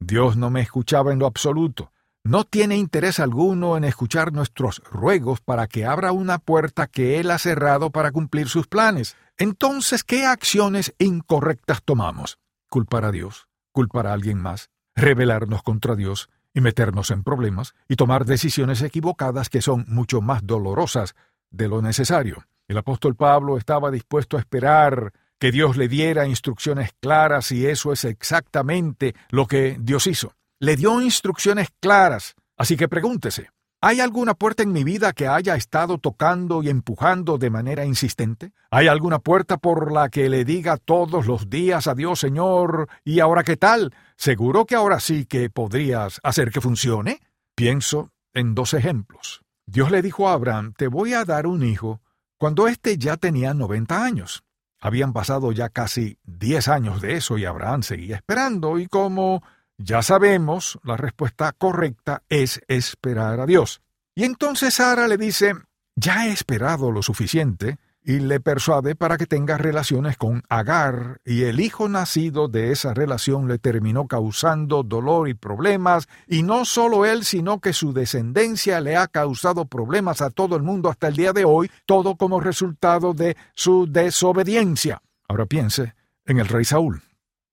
Dios 0.00 0.38
no 0.38 0.48
me 0.48 0.62
escuchaba 0.62 1.12
en 1.12 1.18
lo 1.18 1.26
absoluto 1.26 1.92
no 2.28 2.44
tiene 2.44 2.76
interés 2.76 3.20
alguno 3.20 3.78
en 3.78 3.84
escuchar 3.84 4.34
nuestros 4.34 4.82
ruegos 4.90 5.40
para 5.40 5.66
que 5.66 5.86
abra 5.86 6.12
una 6.12 6.36
puerta 6.36 6.86
que 6.86 7.18
Él 7.18 7.30
ha 7.30 7.38
cerrado 7.38 7.88
para 7.88 8.12
cumplir 8.12 8.48
sus 8.48 8.66
planes. 8.66 9.16
Entonces, 9.38 10.04
¿qué 10.04 10.26
acciones 10.26 10.94
incorrectas 10.98 11.82
tomamos? 11.82 12.38
Culpar 12.68 13.06
a 13.06 13.12
Dios, 13.12 13.48
culpar 13.72 14.06
a 14.06 14.12
alguien 14.12 14.36
más, 14.42 14.68
rebelarnos 14.94 15.62
contra 15.62 15.96
Dios 15.96 16.28
y 16.52 16.60
meternos 16.60 17.10
en 17.10 17.22
problemas 17.22 17.74
y 17.88 17.96
tomar 17.96 18.26
decisiones 18.26 18.82
equivocadas 18.82 19.48
que 19.48 19.62
son 19.62 19.86
mucho 19.88 20.20
más 20.20 20.46
dolorosas 20.46 21.14
de 21.50 21.68
lo 21.68 21.80
necesario. 21.80 22.44
El 22.66 22.76
apóstol 22.76 23.16
Pablo 23.16 23.56
estaba 23.56 23.90
dispuesto 23.90 24.36
a 24.36 24.40
esperar 24.40 25.14
que 25.38 25.50
Dios 25.50 25.78
le 25.78 25.88
diera 25.88 26.26
instrucciones 26.26 26.90
claras 27.00 27.52
y 27.52 27.66
eso 27.66 27.90
es 27.90 28.04
exactamente 28.04 29.14
lo 29.30 29.46
que 29.46 29.78
Dios 29.80 30.06
hizo 30.06 30.34
le 30.60 30.76
dio 30.76 31.00
instrucciones 31.00 31.68
claras, 31.80 32.34
así 32.56 32.76
que 32.76 32.88
pregúntese, 32.88 33.50
¿hay 33.80 34.00
alguna 34.00 34.34
puerta 34.34 34.62
en 34.62 34.72
mi 34.72 34.82
vida 34.82 35.12
que 35.12 35.28
haya 35.28 35.54
estado 35.54 35.98
tocando 35.98 36.62
y 36.62 36.68
empujando 36.68 37.38
de 37.38 37.50
manera 37.50 37.84
insistente? 37.84 38.52
¿Hay 38.70 38.88
alguna 38.88 39.20
puerta 39.20 39.58
por 39.58 39.92
la 39.92 40.08
que 40.08 40.28
le 40.28 40.44
diga 40.44 40.76
todos 40.76 41.26
los 41.26 41.48
días 41.48 41.86
adiós, 41.86 42.18
Señor, 42.18 42.88
y 43.04 43.20
ahora 43.20 43.44
qué 43.44 43.56
tal? 43.56 43.94
¿Seguro 44.16 44.66
que 44.66 44.74
ahora 44.74 44.98
sí 44.98 45.26
que 45.26 45.48
podrías 45.48 46.20
hacer 46.24 46.50
que 46.50 46.60
funcione? 46.60 47.20
Pienso 47.54 48.10
en 48.34 48.54
dos 48.54 48.74
ejemplos. 48.74 49.42
Dios 49.66 49.90
le 49.90 50.02
dijo 50.02 50.28
a 50.28 50.32
Abraham, 50.32 50.72
te 50.76 50.88
voy 50.88 51.12
a 51.12 51.24
dar 51.24 51.46
un 51.46 51.62
hijo, 51.62 52.00
cuando 52.36 52.66
éste 52.66 52.98
ya 52.98 53.16
tenía 53.16 53.54
noventa 53.54 54.04
años. 54.04 54.42
Habían 54.80 55.12
pasado 55.12 55.52
ya 55.52 55.68
casi 55.68 56.18
diez 56.24 56.68
años 56.68 57.00
de 57.00 57.14
eso 57.14 57.36
y 57.36 57.44
Abraham 57.44 57.82
seguía 57.82 58.16
esperando, 58.16 58.78
y 58.78 58.86
como 58.86 59.42
ya 59.78 60.02
sabemos, 60.02 60.78
la 60.82 60.96
respuesta 60.96 61.52
correcta 61.52 62.22
es 62.28 62.60
esperar 62.68 63.40
a 63.40 63.46
Dios. 63.46 63.80
Y 64.14 64.24
entonces 64.24 64.74
Sara 64.74 65.06
le 65.06 65.16
dice, 65.16 65.54
ya 65.94 66.26
he 66.26 66.32
esperado 66.32 66.90
lo 66.90 67.02
suficiente, 67.02 67.78
y 68.02 68.20
le 68.20 68.40
persuade 68.40 68.94
para 68.94 69.18
que 69.18 69.26
tenga 69.26 69.58
relaciones 69.58 70.16
con 70.16 70.42
Agar, 70.48 71.20
y 71.24 71.42
el 71.42 71.60
hijo 71.60 71.88
nacido 71.88 72.48
de 72.48 72.72
esa 72.72 72.94
relación 72.94 73.46
le 73.46 73.58
terminó 73.58 74.06
causando 74.06 74.82
dolor 74.82 75.28
y 75.28 75.34
problemas, 75.34 76.08
y 76.26 76.42
no 76.42 76.64
solo 76.64 77.04
él, 77.04 77.24
sino 77.24 77.60
que 77.60 77.72
su 77.72 77.92
descendencia 77.92 78.80
le 78.80 78.96
ha 78.96 79.08
causado 79.08 79.66
problemas 79.66 80.22
a 80.22 80.30
todo 80.30 80.56
el 80.56 80.62
mundo 80.62 80.88
hasta 80.88 81.08
el 81.08 81.16
día 81.16 81.32
de 81.32 81.44
hoy, 81.44 81.70
todo 81.86 82.16
como 82.16 82.40
resultado 82.40 83.14
de 83.14 83.36
su 83.54 83.86
desobediencia. 83.86 85.02
Ahora 85.28 85.46
piense 85.46 85.94
en 86.24 86.38
el 86.38 86.48
rey 86.48 86.64
Saúl. 86.64 87.02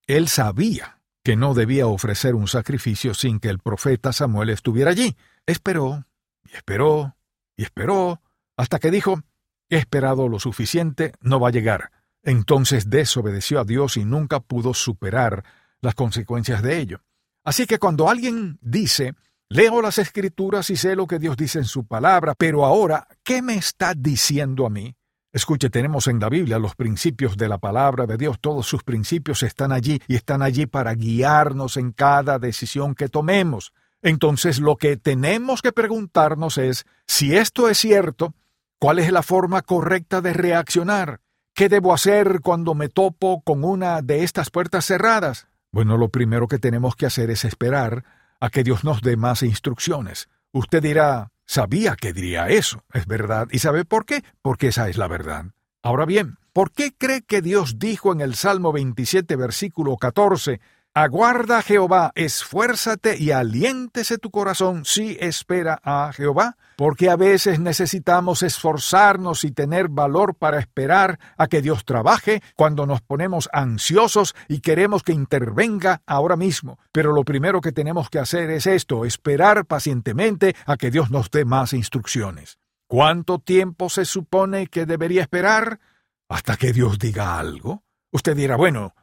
Él 0.07 0.27
sabía 0.29 0.94
que 1.25 1.35
no 1.35 1.55
debía 1.55 1.87
ofrecer 1.87 2.35
un 2.35 2.47
sacrificio 2.47 3.15
sin 3.15 3.39
que 3.39 3.49
el 3.49 3.57
profeta 3.57 4.13
Samuel 4.13 4.51
estuviera 4.51 4.91
allí. 4.91 5.17
Esperó, 5.47 6.05
y 6.43 6.55
esperó, 6.55 7.17
y 7.57 7.63
esperó, 7.63 8.21
hasta 8.55 8.77
que 8.77 8.91
dijo, 8.91 9.23
he 9.67 9.77
esperado 9.77 10.29
lo 10.29 10.39
suficiente, 10.39 11.13
no 11.21 11.39
va 11.39 11.47
a 11.47 11.51
llegar. 11.51 11.91
Entonces 12.21 12.91
desobedeció 12.91 13.59
a 13.59 13.63
Dios 13.63 13.97
y 13.97 14.05
nunca 14.05 14.39
pudo 14.39 14.75
superar 14.75 15.43
las 15.81 15.95
consecuencias 15.95 16.61
de 16.61 16.77
ello. 16.77 17.01
Así 17.43 17.65
que 17.65 17.79
cuando 17.79 18.07
alguien 18.07 18.59
dice, 18.61 19.15
leo 19.49 19.81
las 19.81 19.97
escrituras 19.97 20.69
y 20.69 20.75
sé 20.75 20.95
lo 20.95 21.07
que 21.07 21.17
Dios 21.17 21.35
dice 21.37 21.57
en 21.57 21.65
su 21.65 21.87
palabra, 21.87 22.35
pero 22.35 22.65
ahora, 22.65 23.07
¿qué 23.23 23.41
me 23.41 23.55
está 23.55 23.95
diciendo 23.95 24.67
a 24.67 24.69
mí? 24.69 24.95
Escuche, 25.35 25.69
tenemos 25.69 26.07
en 26.07 26.21
la 26.21 26.29
Biblia 26.29 26.59
los 26.59 26.75
principios 26.75 27.35
de 27.35 27.49
la 27.49 27.57
palabra 27.57 28.05
de 28.05 28.15
Dios, 28.15 28.37
todos 28.39 28.65
sus 28.65 28.83
principios 28.83 29.43
están 29.43 29.73
allí 29.73 30.01
y 30.07 30.15
están 30.15 30.41
allí 30.41 30.65
para 30.65 30.93
guiarnos 30.93 31.75
en 31.75 31.91
cada 31.91 32.39
decisión 32.39 32.95
que 32.95 33.09
tomemos. 33.09 33.73
Entonces 34.01 34.61
lo 34.61 34.77
que 34.77 34.95
tenemos 34.95 35.61
que 35.61 35.73
preguntarnos 35.73 36.57
es, 36.57 36.85
si 37.05 37.35
esto 37.35 37.67
es 37.67 37.77
cierto, 37.77 38.33
¿cuál 38.79 38.97
es 38.97 39.11
la 39.11 39.23
forma 39.23 39.61
correcta 39.61 40.21
de 40.21 40.31
reaccionar? 40.31 41.19
¿Qué 41.53 41.67
debo 41.67 41.93
hacer 41.93 42.39
cuando 42.39 42.73
me 42.73 42.87
topo 42.87 43.41
con 43.41 43.65
una 43.65 44.01
de 44.01 44.23
estas 44.23 44.49
puertas 44.49 44.85
cerradas? 44.85 45.49
Bueno, 45.69 45.97
lo 45.97 46.07
primero 46.07 46.47
que 46.47 46.59
tenemos 46.59 46.95
que 46.95 47.07
hacer 47.07 47.29
es 47.29 47.43
esperar 47.43 48.05
a 48.39 48.49
que 48.49 48.63
Dios 48.63 48.85
nos 48.85 49.01
dé 49.01 49.17
más 49.17 49.43
instrucciones. 49.43 50.29
Usted 50.53 50.81
dirá, 50.81 51.33
Sabía 51.45 51.95
que 51.95 52.13
diría 52.13 52.49
eso, 52.49 52.83
es 52.93 53.05
verdad. 53.05 53.47
¿Y 53.51 53.59
sabe 53.59 53.85
por 53.85 54.05
qué? 54.05 54.23
Porque 54.41 54.67
esa 54.67 54.89
es 54.89 54.97
la 54.97 55.07
verdad. 55.07 55.45
Ahora 55.83 56.05
bien, 56.05 56.37
¿por 56.51 56.71
qué 56.71 56.93
cree 56.97 57.21
que 57.21 57.41
Dios 57.41 57.77
dijo 57.77 58.11
en 58.11 58.21
el 58.21 58.35
Salmo 58.35 58.71
27, 58.71 59.35
versículo 59.35 59.95
14, 59.97 60.59
Aguarda 60.97 61.57
a 61.57 61.61
Jehová, 61.61 62.13
esfuérzate 62.15 63.17
y 63.21 63.31
aliéntese 63.31 64.17
tu 64.17 64.31
corazón 64.31 64.85
si 64.85 65.17
espera 65.19 65.77
a 65.83 66.13
Jehová, 66.13 66.55
porque 66.77 67.09
a 67.09 67.17
veces 67.17 67.59
necesitamos 67.59 68.43
esforzarnos 68.43 69.43
y 69.43 69.51
tener 69.51 69.89
valor 69.89 70.35
para 70.35 70.57
esperar 70.57 71.19
a 71.37 71.47
que 71.47 71.61
Dios 71.61 71.83
trabaje 71.83 72.41
cuando 72.55 72.85
nos 72.85 73.01
ponemos 73.01 73.49
ansiosos 73.51 74.35
y 74.47 74.61
queremos 74.61 75.03
que 75.03 75.11
intervenga 75.11 76.01
ahora 76.05 76.37
mismo. 76.37 76.79
Pero 76.93 77.11
lo 77.11 77.25
primero 77.25 77.59
que 77.59 77.73
tenemos 77.73 78.09
que 78.09 78.19
hacer 78.19 78.49
es 78.49 78.65
esto, 78.65 79.03
esperar 79.03 79.65
pacientemente 79.65 80.55
a 80.65 80.77
que 80.77 80.91
Dios 80.91 81.11
nos 81.11 81.29
dé 81.29 81.43
más 81.43 81.73
instrucciones. 81.73 82.57
¿Cuánto 82.87 83.39
tiempo 83.39 83.89
se 83.89 84.05
supone 84.05 84.67
que 84.67 84.85
debería 84.85 85.23
esperar? 85.23 85.81
¿Hasta 86.29 86.55
que 86.55 86.71
Dios 86.71 86.99
diga 86.99 87.37
algo? 87.37 87.83
Usted 88.13 88.37
dirá, 88.37 88.55
bueno, 88.55 88.95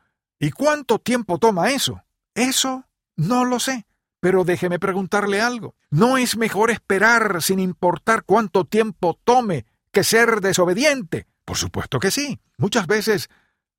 ¿Y 0.42 0.50
cuánto 0.50 0.98
tiempo 0.98 1.38
toma 1.38 1.70
eso? 1.70 2.02
Eso 2.34 2.88
no 3.14 3.44
lo 3.44 3.60
sé. 3.60 3.86
Pero 4.18 4.42
déjeme 4.42 4.80
preguntarle 4.80 5.40
algo. 5.40 5.76
¿No 5.88 6.16
es 6.16 6.36
mejor 6.36 6.72
esperar 6.72 7.40
sin 7.42 7.60
importar 7.60 8.24
cuánto 8.24 8.64
tiempo 8.64 9.16
tome 9.22 9.66
que 9.92 10.02
ser 10.02 10.40
desobediente? 10.40 11.28
Por 11.44 11.56
supuesto 11.56 12.00
que 12.00 12.10
sí. 12.10 12.40
Muchas 12.58 12.88
veces 12.88 13.30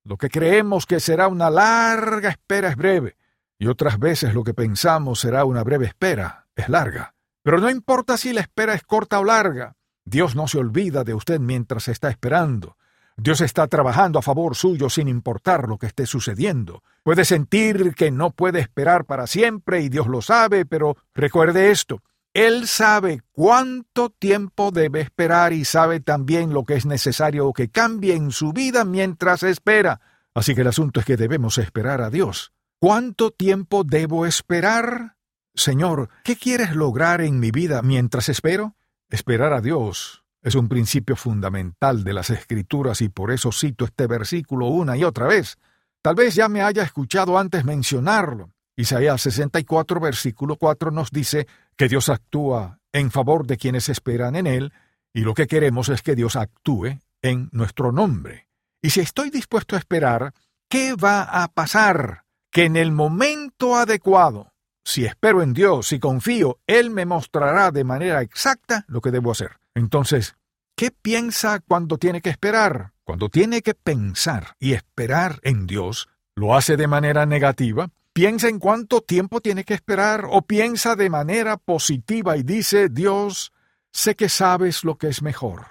lo 0.04 0.16
que 0.16 0.30
creemos 0.30 0.86
que 0.86 1.00
será 1.00 1.28
una 1.28 1.50
larga 1.50 2.30
espera 2.30 2.70
es 2.70 2.76
breve, 2.76 3.18
y 3.58 3.66
otras 3.66 3.98
veces 3.98 4.32
lo 4.32 4.42
que 4.42 4.54
pensamos 4.54 5.20
será 5.20 5.44
una 5.44 5.64
breve 5.64 5.84
espera 5.84 6.46
es 6.56 6.70
larga. 6.70 7.14
Pero 7.42 7.58
no 7.58 7.68
importa 7.68 8.16
si 8.16 8.32
la 8.32 8.40
espera 8.40 8.72
es 8.72 8.84
corta 8.84 9.20
o 9.20 9.24
larga, 9.24 9.76
Dios 10.06 10.34
no 10.34 10.48
se 10.48 10.56
olvida 10.56 11.04
de 11.04 11.12
usted 11.12 11.40
mientras 11.40 11.88
está 11.88 12.08
esperando. 12.08 12.78
Dios 13.16 13.40
está 13.40 13.68
trabajando 13.68 14.18
a 14.18 14.22
favor 14.22 14.56
suyo 14.56 14.90
sin 14.90 15.06
importar 15.06 15.68
lo 15.68 15.78
que 15.78 15.86
esté 15.86 16.04
sucediendo. 16.06 16.82
Puede 17.04 17.24
sentir 17.24 17.94
que 17.94 18.10
no 18.10 18.30
puede 18.30 18.58
esperar 18.58 19.04
para 19.04 19.26
siempre 19.26 19.80
y 19.82 19.88
Dios 19.88 20.08
lo 20.08 20.20
sabe, 20.20 20.66
pero 20.66 20.96
recuerde 21.14 21.70
esto. 21.70 22.02
Él 22.32 22.66
sabe 22.66 23.22
cuánto 23.30 24.10
tiempo 24.10 24.72
debe 24.72 25.00
esperar 25.00 25.52
y 25.52 25.64
sabe 25.64 26.00
también 26.00 26.52
lo 26.52 26.64
que 26.64 26.74
es 26.74 26.86
necesario 26.86 27.52
que 27.52 27.70
cambie 27.70 28.14
en 28.14 28.32
su 28.32 28.52
vida 28.52 28.84
mientras 28.84 29.44
espera. 29.44 30.00
Así 30.34 30.56
que 30.56 30.62
el 30.62 30.68
asunto 30.68 30.98
es 30.98 31.06
que 31.06 31.16
debemos 31.16 31.58
esperar 31.58 32.00
a 32.00 32.10
Dios. 32.10 32.52
¿Cuánto 32.80 33.30
tiempo 33.30 33.84
debo 33.84 34.26
esperar? 34.26 35.14
Señor, 35.54 36.08
¿qué 36.24 36.34
quieres 36.34 36.74
lograr 36.74 37.20
en 37.20 37.38
mi 37.38 37.52
vida 37.52 37.80
mientras 37.82 38.28
espero? 38.28 38.74
Esperar 39.08 39.52
a 39.52 39.60
Dios 39.60 40.23
es 40.44 40.54
un 40.54 40.68
principio 40.68 41.16
fundamental 41.16 42.04
de 42.04 42.12
las 42.12 42.28
Escrituras 42.28 43.00
y 43.00 43.08
por 43.08 43.32
eso 43.32 43.50
cito 43.50 43.86
este 43.86 44.06
versículo 44.06 44.66
una 44.66 44.94
y 44.94 45.02
otra 45.02 45.26
vez. 45.26 45.56
Tal 46.02 46.14
vez 46.14 46.34
ya 46.34 46.50
me 46.50 46.60
haya 46.60 46.82
escuchado 46.82 47.38
antes 47.38 47.64
mencionarlo. 47.64 48.50
Isaías 48.76 49.22
64, 49.22 50.00
versículo 50.00 50.56
4 50.56 50.90
nos 50.90 51.10
dice 51.10 51.46
que 51.76 51.88
Dios 51.88 52.10
actúa 52.10 52.78
en 52.92 53.10
favor 53.10 53.46
de 53.46 53.56
quienes 53.56 53.88
esperan 53.88 54.36
en 54.36 54.46
Él, 54.46 54.72
y 55.14 55.20
lo 55.22 55.32
que 55.32 55.46
queremos 55.46 55.88
es 55.88 56.02
que 56.02 56.14
Dios 56.14 56.36
actúe 56.36 56.98
en 57.22 57.48
nuestro 57.52 57.90
nombre. 57.90 58.48
Y 58.82 58.90
si 58.90 59.00
estoy 59.00 59.30
dispuesto 59.30 59.76
a 59.76 59.78
esperar, 59.78 60.34
¿qué 60.68 60.94
va 60.94 61.22
a 61.22 61.48
pasar? 61.48 62.24
Que 62.50 62.64
en 62.64 62.76
el 62.76 62.92
momento 62.92 63.76
adecuado, 63.76 64.52
si 64.84 65.06
espero 65.06 65.40
en 65.40 65.54
Dios, 65.54 65.88
si 65.88 65.98
confío, 65.98 66.58
Él 66.66 66.90
me 66.90 67.06
mostrará 67.06 67.70
de 67.70 67.84
manera 67.84 68.20
exacta 68.20 68.84
lo 68.88 69.00
que 69.00 69.10
debo 69.10 69.32
hacer. 69.32 69.63
Entonces, 69.74 70.36
¿qué 70.76 70.90
piensa 70.90 71.60
cuando 71.60 71.98
tiene 71.98 72.20
que 72.20 72.30
esperar? 72.30 72.92
Cuando 73.04 73.28
tiene 73.28 73.60
que 73.60 73.74
pensar 73.74 74.54
y 74.58 74.72
esperar 74.72 75.40
en 75.42 75.66
Dios, 75.66 76.08
¿lo 76.34 76.54
hace 76.54 76.76
de 76.76 76.86
manera 76.86 77.26
negativa? 77.26 77.90
¿Piensa 78.12 78.48
en 78.48 78.60
cuánto 78.60 79.00
tiempo 79.00 79.40
tiene 79.40 79.64
que 79.64 79.74
esperar 79.74 80.26
o 80.30 80.42
piensa 80.42 80.94
de 80.94 81.10
manera 81.10 81.56
positiva 81.56 82.36
y 82.36 82.44
dice, 82.44 82.88
Dios, 82.88 83.52
sé 83.92 84.14
que 84.14 84.28
sabes 84.28 84.84
lo 84.84 84.96
que 84.96 85.08
es 85.08 85.20
mejor? 85.20 85.66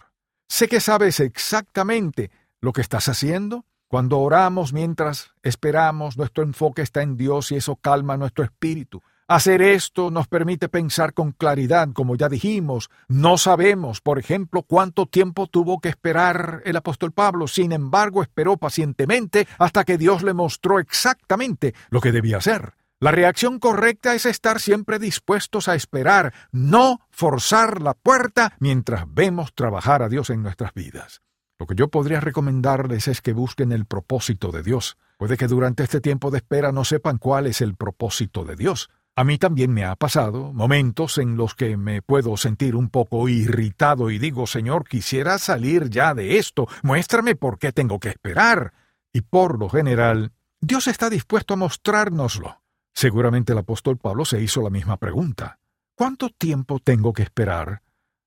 Sé 0.49 0.67
que 0.67 0.81
sabes 0.81 1.21
exactamente 1.21 2.29
lo 2.59 2.73
que 2.73 2.81
estás 2.81 3.07
haciendo. 3.07 3.65
Cuando 3.87 4.19
oramos 4.19 4.73
mientras 4.73 5.33
esperamos, 5.41 6.17
nuestro 6.17 6.43
enfoque 6.43 6.81
está 6.81 7.01
en 7.01 7.15
Dios 7.15 7.51
y 7.51 7.55
eso 7.55 7.77
calma 7.77 8.17
nuestro 8.17 8.43
espíritu. 8.43 9.01
Hacer 9.27 9.61
esto 9.61 10.11
nos 10.11 10.27
permite 10.27 10.67
pensar 10.67 11.13
con 11.13 11.31
claridad, 11.31 11.89
como 11.93 12.15
ya 12.15 12.27
dijimos. 12.27 12.89
No 13.07 13.37
sabemos, 13.37 14.01
por 14.01 14.19
ejemplo, 14.19 14.63
cuánto 14.63 15.05
tiempo 15.05 15.47
tuvo 15.47 15.79
que 15.79 15.89
esperar 15.89 16.61
el 16.65 16.75
apóstol 16.75 17.13
Pablo. 17.13 17.47
Sin 17.47 17.71
embargo, 17.71 18.21
esperó 18.21 18.57
pacientemente 18.57 19.47
hasta 19.57 19.85
que 19.85 19.97
Dios 19.97 20.23
le 20.23 20.33
mostró 20.33 20.79
exactamente 20.79 21.73
lo 21.89 22.01
que 22.01 22.11
debía 22.11 22.37
hacer. 22.37 22.73
La 22.99 23.11
reacción 23.11 23.59
correcta 23.59 24.13
es 24.13 24.25
estar 24.25 24.59
siempre 24.59 24.99
dispuestos 24.99 25.67
a 25.67 25.75
esperar, 25.75 26.33
no 26.51 27.01
forzar 27.09 27.81
la 27.81 27.93
puerta 27.93 28.55
mientras 28.59 29.05
vemos 29.13 29.53
trabajar 29.53 30.01
a 30.03 30.09
Dios 30.09 30.29
en 30.29 30.41
nuestras 30.41 30.73
vidas. 30.73 31.21
Lo 31.59 31.67
que 31.67 31.75
yo 31.75 31.87
podría 31.89 32.19
recomendarles 32.19 33.07
es 33.07 33.21
que 33.21 33.33
busquen 33.33 33.71
el 33.71 33.85
propósito 33.85 34.51
de 34.51 34.63
Dios. 34.63 34.97
Puede 35.17 35.37
que 35.37 35.47
durante 35.47 35.83
este 35.83 36.01
tiempo 36.01 36.31
de 36.31 36.37
espera 36.37 36.71
no 36.71 36.83
sepan 36.83 37.17
cuál 37.17 37.47
es 37.47 37.61
el 37.61 37.75
propósito 37.75 38.43
de 38.43 38.55
Dios. 38.55 38.89
A 39.15 39.23
mí 39.23 39.37
también 39.37 39.71
me 39.71 39.85
ha 39.85 39.95
pasado 39.95 40.53
momentos 40.53 41.17
en 41.19 41.37
los 41.37 41.53
que 41.53 41.77
me 41.77 42.01
puedo 42.01 42.35
sentir 42.35 42.75
un 42.75 42.89
poco 42.89 43.29
irritado 43.29 44.09
y 44.09 44.17
digo, 44.17 44.47
Señor, 44.47 44.87
quisiera 44.87 45.37
salir 45.37 45.89
ya 45.89 46.13
de 46.13 46.37
esto, 46.37 46.67
muéstrame 46.81 47.35
por 47.35 47.59
qué 47.59 47.71
tengo 47.71 47.99
que 47.99 48.09
esperar. 48.09 48.73
Y 49.13 49.21
por 49.21 49.59
lo 49.59 49.69
general, 49.69 50.31
Dios 50.59 50.87
está 50.87 51.09
dispuesto 51.09 51.53
a 51.53 51.57
mostrárnoslo. 51.57 52.61
Seguramente 52.93 53.53
el 53.53 53.59
apóstol 53.59 53.97
Pablo 53.97 54.25
se 54.25 54.41
hizo 54.41 54.61
la 54.61 54.69
misma 54.69 54.97
pregunta. 54.97 55.59
¿Cuánto 55.95 56.29
tiempo 56.29 56.79
tengo 56.79 57.13
que 57.13 57.21
esperar? 57.21 57.83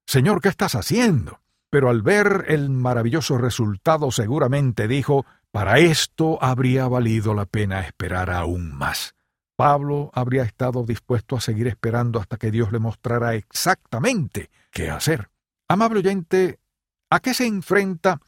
Señor, 0.06 0.40
¿qué 0.40 0.48
estás 0.48 0.76
haciendo? 0.76 1.40
pero 1.70 1.90
al 1.90 2.02
ver 2.02 2.44
el 2.48 2.70
maravilloso 2.70 3.38
resultado 3.38 4.10
seguramente 4.10 4.88
dijo, 4.88 5.26
para 5.50 5.78
esto 5.78 6.42
habría 6.42 6.88
valido 6.88 7.34
la 7.34 7.46
pena 7.46 7.80
esperar 7.80 8.30
aún 8.30 8.74
más. 8.74 9.15
Pablo 9.56 10.10
habría 10.14 10.42
estado 10.42 10.84
dispuesto 10.84 11.34
a 11.34 11.40
seguir 11.40 11.66
esperando 11.66 12.20
hasta 12.20 12.36
que 12.36 12.50
Dios 12.50 12.70
le 12.72 12.78
mostrara 12.78 13.34
exactamente 13.34 14.50
qué 14.70 14.90
hacer. 14.90 15.30
Amable 15.66 16.00
oyente, 16.00 16.60
¿a 17.10 17.20
qué 17.20 17.32
se 17.32 17.46
enfrenta 17.46 18.20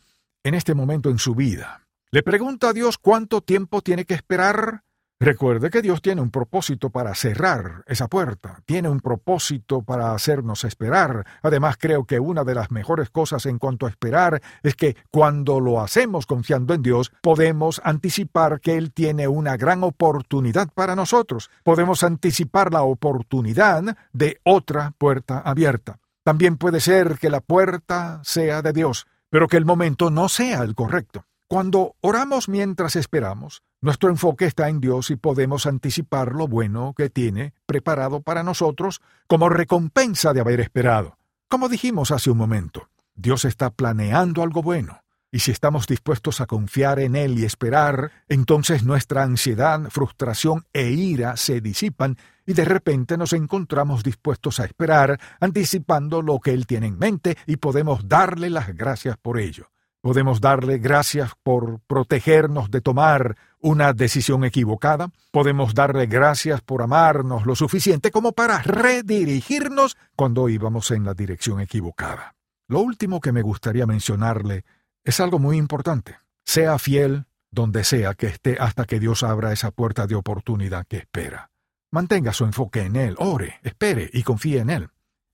en 0.43 0.55
este 0.55 0.75
momento 0.75 1.11
en 1.11 1.19
su 1.19 1.35
vida? 1.35 1.87
¿Le 2.11 2.23
pregunta 2.23 2.71
a 2.71 2.73
Dios 2.73 2.97
cuánto 2.97 3.43
tiempo 3.43 3.83
tiene 3.83 4.07
que 4.07 4.15
esperar? 4.15 4.83
Recuerde 5.21 5.71
que 5.71 5.83
Dios 5.83 6.01
tiene 6.01 6.21
un 6.21 6.31
propósito 6.31 6.91
para 6.91 7.13
cerrar 7.17 7.83
esa 7.89 8.07
puerta, 8.07 8.63
tiene 8.67 8.89
un 8.89 9.01
propósito 9.01 9.83
para 9.83 10.13
hacernos 10.13 10.63
esperar. 10.63 11.27
Además, 11.43 11.77
creo 11.77 12.05
que 12.05 12.21
una 12.21 12.45
de 12.45 12.55
las 12.55 12.71
mejores 12.71 13.11
cosas 13.11 13.45
en 13.47 13.59
cuanto 13.59 13.87
a 13.87 13.89
esperar 13.89 14.41
es 14.63 14.77
que 14.77 14.97
cuando 15.11 15.59
lo 15.59 15.81
hacemos 15.81 16.25
confiando 16.25 16.73
en 16.73 16.83
Dios, 16.83 17.11
podemos 17.21 17.81
anticipar 17.83 18.61
que 18.61 18.77
Él 18.77 18.93
tiene 18.93 19.27
una 19.27 19.57
gran 19.57 19.83
oportunidad 19.83 20.69
para 20.73 20.95
nosotros. 20.95 21.51
Podemos 21.65 22.05
anticipar 22.05 22.73
la 22.73 22.83
oportunidad 22.83 23.97
de 24.13 24.39
otra 24.45 24.93
puerta 24.99 25.41
abierta. 25.41 25.99
También 26.23 26.59
puede 26.59 26.79
ser 26.79 27.19
que 27.19 27.29
la 27.29 27.41
puerta 27.41 28.21
sea 28.23 28.63
de 28.63 28.73
Dios, 28.73 29.09
pero 29.31 29.49
que 29.49 29.57
el 29.57 29.65
momento 29.65 30.11
no 30.11 30.29
sea 30.29 30.63
el 30.63 30.77
correcto. 30.77 31.25
Cuando 31.49 31.97
oramos 32.03 32.49
mientras 32.49 32.95
esperamos, 32.95 33.63
nuestro 33.81 34.11
enfoque 34.11 34.45
está 34.45 34.69
en 34.69 34.81
Dios 34.81 35.11
y 35.11 35.17
podemos 35.17 35.67
anticipar 35.67 36.33
lo 36.33 36.49
bueno 36.49 36.95
que 36.97 37.11
tiene 37.11 37.55
preparado 37.65 38.23
para 38.23 38.43
nosotros 38.43 39.01
como 39.29 39.49
recompensa 39.49 40.33
de 40.33 40.41
haber 40.41 40.61
esperado. 40.61 41.17
Como 41.49 41.69
dijimos 41.69 42.11
hace 42.11 42.31
un 42.31 42.39
momento, 42.39 42.89
Dios 43.15 43.45
está 43.45 43.71
planeando 43.71 44.43
algo 44.43 44.63
bueno. 44.63 45.01
Y 45.31 45.41
si 45.41 45.51
estamos 45.51 45.87
dispuestos 45.87 46.41
a 46.41 46.47
confiar 46.47 46.99
en 46.99 47.15
Él 47.15 47.39
y 47.39 47.45
esperar, 47.45 48.11
entonces 48.29 48.83
nuestra 48.83 49.23
ansiedad, 49.23 49.81
frustración 49.91 50.65
e 50.73 50.91
ira 50.91 51.37
se 51.37 51.61
disipan 51.61 52.17
y 52.47 52.55
de 52.55 52.65
repente 52.65 53.17
nos 53.19 53.35
encontramos 53.35 54.03
dispuestos 54.03 54.59
a 54.59 54.65
esperar, 54.65 55.21
anticipando 55.39 56.23
lo 56.23 56.41
que 56.41 56.53
Él 56.53 56.67
tiene 56.67 56.87
en 56.87 56.99
mente 56.99 57.37
y 57.47 57.57
podemos 57.57 58.09
darle 58.09 58.51
las 58.51 58.75
gracias 58.75 59.19
por 59.19 59.39
ello. 59.39 59.71
Podemos 60.01 60.41
darle 60.41 60.79
gracias 60.79 61.33
por 61.43 61.81
protegernos 61.81 62.71
de 62.71 62.81
tomar 62.81 63.37
una 63.61 63.93
decisión 63.93 64.45
equivocada. 64.45 65.11
Podemos 65.33 65.75
darle 65.75 66.07
gracias 66.07 66.61
por 66.61 66.83
amarnos 66.83 67.47
lo 67.47 67.57
suficiente 67.57 68.13
como 68.13 68.33
para 68.33 68.63
redirigirnos 68.63 69.97
cuando 70.15 70.49
íbamos 70.49 70.93
en 70.93 71.05
la 71.05 71.15
dirección 71.15 71.61
equivocada. 71.61 72.37
Lo 72.69 72.81
último 72.81 73.21
que 73.21 73.33
me 73.33 73.43
gustaría 73.43 73.87
mencionarle 73.87 74.65
es 75.03 75.19
algo 75.19 75.41
muy 75.41 75.57
importante. 75.57 76.17
Sea 76.45 76.79
fiel 76.79 77.27
donde 77.51 77.83
sea 77.83 78.15
que 78.15 78.29
esté 78.29 78.57
hasta 78.61 78.85
que 78.85 79.01
Dios 79.01 79.25
abra 79.25 79.53
esa 79.53 79.73
puerta 79.73 80.07
de 80.07 80.15
oportunidad 80.15 80.87
que 80.87 80.99
espera. 80.99 81.51
Mantenga 81.91 82.33
su 82.33 82.45
enfoque 82.45 82.83
en 82.83 82.95
Él, 82.95 83.17
ore, 83.19 83.59
espere 83.63 84.09
y 84.13 84.23
confíe 84.23 84.61
en 84.61 84.71
Él. 84.71 84.91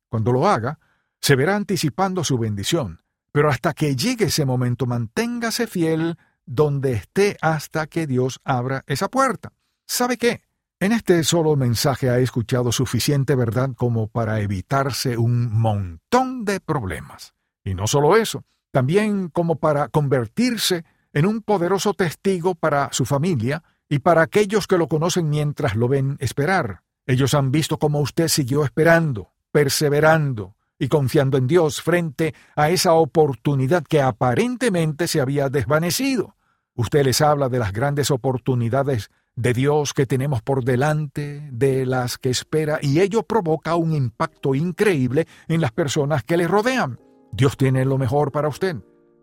Cuando 0.09 0.33
lo 0.33 0.48
haga, 0.48 0.79
se 1.20 1.35
verá 1.35 1.57
anticipando 1.57 2.24
su 2.24 2.38
bendición 2.38 3.04
pero 3.35 3.51
hasta 3.51 3.75
que 3.75 3.97
llegue 3.97 4.27
ese 4.27 4.44
momento, 4.44 4.87
manténgase 4.87 5.66
fiel 5.66 6.16
donde 6.47 6.92
esté 6.92 7.37
hasta 7.42 7.88
que 7.88 8.07
Dios 8.07 8.40
abra 8.44 8.85
esa 8.87 9.09
puerta. 9.09 9.53
¿Sabe 9.88 10.18
qué? 10.18 10.42
En 10.79 10.92
este 10.92 11.25
solo 11.25 11.57
mensaje 11.57 12.11
ha 12.11 12.20
escuchado 12.20 12.70
suficiente 12.70 13.35
verdad 13.35 13.70
como 13.75 14.07
para 14.07 14.38
evitarse 14.38 15.18
un 15.18 15.53
montón 15.53 16.44
de 16.44 16.61
problemas. 16.61 17.35
Y 17.64 17.75
no 17.75 17.88
solo 17.88 18.16
eso, 18.16 18.44
también 18.70 19.31
como 19.31 19.57
para 19.57 19.88
convertirse 19.88 20.85
en 21.12 21.27
un 21.27 21.42
poderoso 21.42 21.92
testigo 21.92 22.55
para 22.55 22.92
su 22.92 23.05
familia 23.05 23.64
y 23.88 23.99
para 23.99 24.23
aquellos 24.23 24.68
que 24.68 24.79
lo 24.79 24.87
conocen 24.87 25.29
mientras 25.29 25.75
lo 25.75 25.88
ven 25.88 26.18
esperar. 26.20 26.83
Ellos 27.05 27.35
han 27.35 27.51
visto 27.51 27.81
cómo 27.81 27.99
usted 27.99 28.29
siguió 28.29 28.64
esperando, 28.64 29.33
perseverando, 29.51 30.55
y 30.79 30.89
confiando 30.89 31.39
en 31.39 31.47
Dios 31.47 31.83
frente 31.83 32.35
a 32.57 32.71
esa 32.71 32.95
oportunidad 32.95 33.85
que 33.85 34.03
aparentemente 34.03 35.09
se 35.09 35.21
había 35.21 35.49
desvanecido. 35.49 36.37
Usted 36.75 37.05
les 37.05 37.21
habla 37.21 37.49
de 37.49 37.59
las 37.59 37.73
grandes 37.73 38.11
oportunidades 38.11 39.11
de 39.37 39.53
Dios 39.53 39.95
que 39.95 40.07
tenemos 40.07 40.43
por 40.43 40.65
delante, 40.65 41.49
de 41.53 41.87
las 41.87 42.19
que 42.19 42.31
espera, 42.31 42.79
y 42.83 43.01
ello 43.01 43.23
provoca 43.23 43.77
un 43.77 43.93
impacto 43.93 44.55
increíble 44.55 45.27
en 45.49 45.61
las 45.61 45.73
personas 45.73 46.23
que 46.23 46.37
le 46.37 46.49
rodean. 46.49 47.01
Dios 47.33 47.57
tiene 47.57 47.85
lo 47.85 47.99
mejor 47.99 48.33
para 48.33 48.49
usted. 48.49 48.77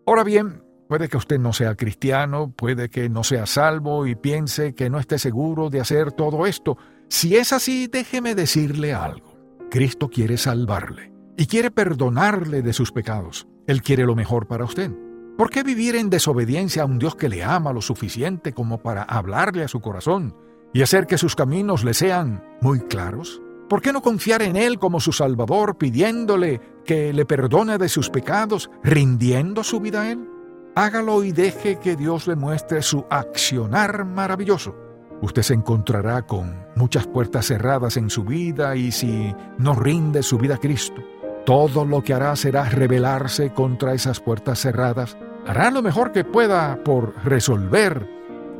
Ahora 0.06 0.24
bien, 0.24 0.64
puede 0.88 1.08
que 1.08 1.16
usted 1.16 1.38
no 1.38 1.52
sea 1.52 1.76
cristiano, 1.76 2.52
puede 2.54 2.90
que 2.90 3.08
no 3.08 3.24
sea 3.24 3.46
salvo 3.46 4.06
y 4.06 4.14
piense 4.14 4.74
que 4.74 4.90
no 4.90 4.98
esté 4.98 5.18
seguro 5.18 5.70
de 5.70 5.80
hacer 5.80 6.12
todo 6.12 6.46
esto. 6.46 6.76
Si 7.08 7.36
es 7.36 7.52
así, 7.52 7.86
déjeme 7.86 8.34
decirle 8.34 8.92
algo. 8.92 9.32
Cristo 9.70 10.08
quiere 10.10 10.36
salvarle 10.36 11.11
y 11.36 11.46
quiere 11.46 11.70
perdonarle 11.70 12.62
de 12.62 12.72
sus 12.72 12.92
pecados. 12.92 13.46
Él 13.66 13.82
quiere 13.82 14.04
lo 14.04 14.14
mejor 14.14 14.46
para 14.46 14.64
usted. 14.64 14.90
¿Por 15.36 15.50
qué 15.50 15.62
vivir 15.62 15.96
en 15.96 16.10
desobediencia 16.10 16.82
a 16.82 16.86
un 16.86 16.98
Dios 16.98 17.14
que 17.14 17.28
le 17.28 17.42
ama 17.42 17.72
lo 17.72 17.80
suficiente 17.80 18.52
como 18.52 18.78
para 18.82 19.02
hablarle 19.02 19.64
a 19.64 19.68
su 19.68 19.80
corazón 19.80 20.36
y 20.72 20.82
hacer 20.82 21.06
que 21.06 21.18
sus 21.18 21.34
caminos 21.34 21.84
le 21.84 21.94
sean 21.94 22.44
muy 22.60 22.80
claros? 22.80 23.40
¿Por 23.68 23.80
qué 23.80 23.92
no 23.92 24.02
confiar 24.02 24.42
en 24.42 24.56
Él 24.56 24.78
como 24.78 25.00
su 25.00 25.12
Salvador 25.12 25.78
pidiéndole 25.78 26.60
que 26.84 27.12
le 27.14 27.24
perdone 27.24 27.78
de 27.78 27.88
sus 27.88 28.10
pecados, 28.10 28.70
rindiendo 28.82 29.64
su 29.64 29.80
vida 29.80 30.02
a 30.02 30.10
Él? 30.10 30.28
Hágalo 30.74 31.24
y 31.24 31.32
deje 31.32 31.78
que 31.78 31.96
Dios 31.96 32.26
le 32.26 32.36
muestre 32.36 32.82
su 32.82 33.06
accionar 33.08 34.04
maravilloso. 34.04 34.74
Usted 35.22 35.42
se 35.42 35.54
encontrará 35.54 36.26
con 36.26 36.66
muchas 36.76 37.06
puertas 37.06 37.46
cerradas 37.46 37.96
en 37.96 38.10
su 38.10 38.24
vida 38.24 38.74
y 38.76 38.90
si 38.90 39.34
no 39.56 39.74
rinde 39.74 40.22
su 40.22 40.36
vida 40.36 40.56
a 40.56 40.58
Cristo, 40.58 41.02
todo 41.44 41.84
lo 41.84 42.02
que 42.02 42.14
hará 42.14 42.36
será 42.36 42.64
rebelarse 42.64 43.52
contra 43.52 43.94
esas 43.94 44.20
puertas 44.20 44.60
cerradas. 44.60 45.16
Hará 45.46 45.70
lo 45.70 45.82
mejor 45.82 46.12
que 46.12 46.24
pueda 46.24 46.82
por 46.84 47.14
resolver 47.24 48.08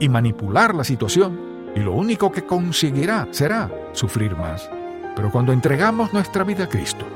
y 0.00 0.08
manipular 0.08 0.74
la 0.74 0.84
situación. 0.84 1.52
y 1.74 1.80
lo 1.80 1.94
único 1.94 2.30
que 2.30 2.44
conseguirá 2.44 3.28
será 3.30 3.70
sufrir 3.92 4.36
más. 4.36 4.68
Pero 5.16 5.30
cuando 5.30 5.54
entregamos 5.54 6.12
nuestra 6.12 6.44
vida 6.44 6.64
a 6.64 6.68
Cristo, 6.68 7.06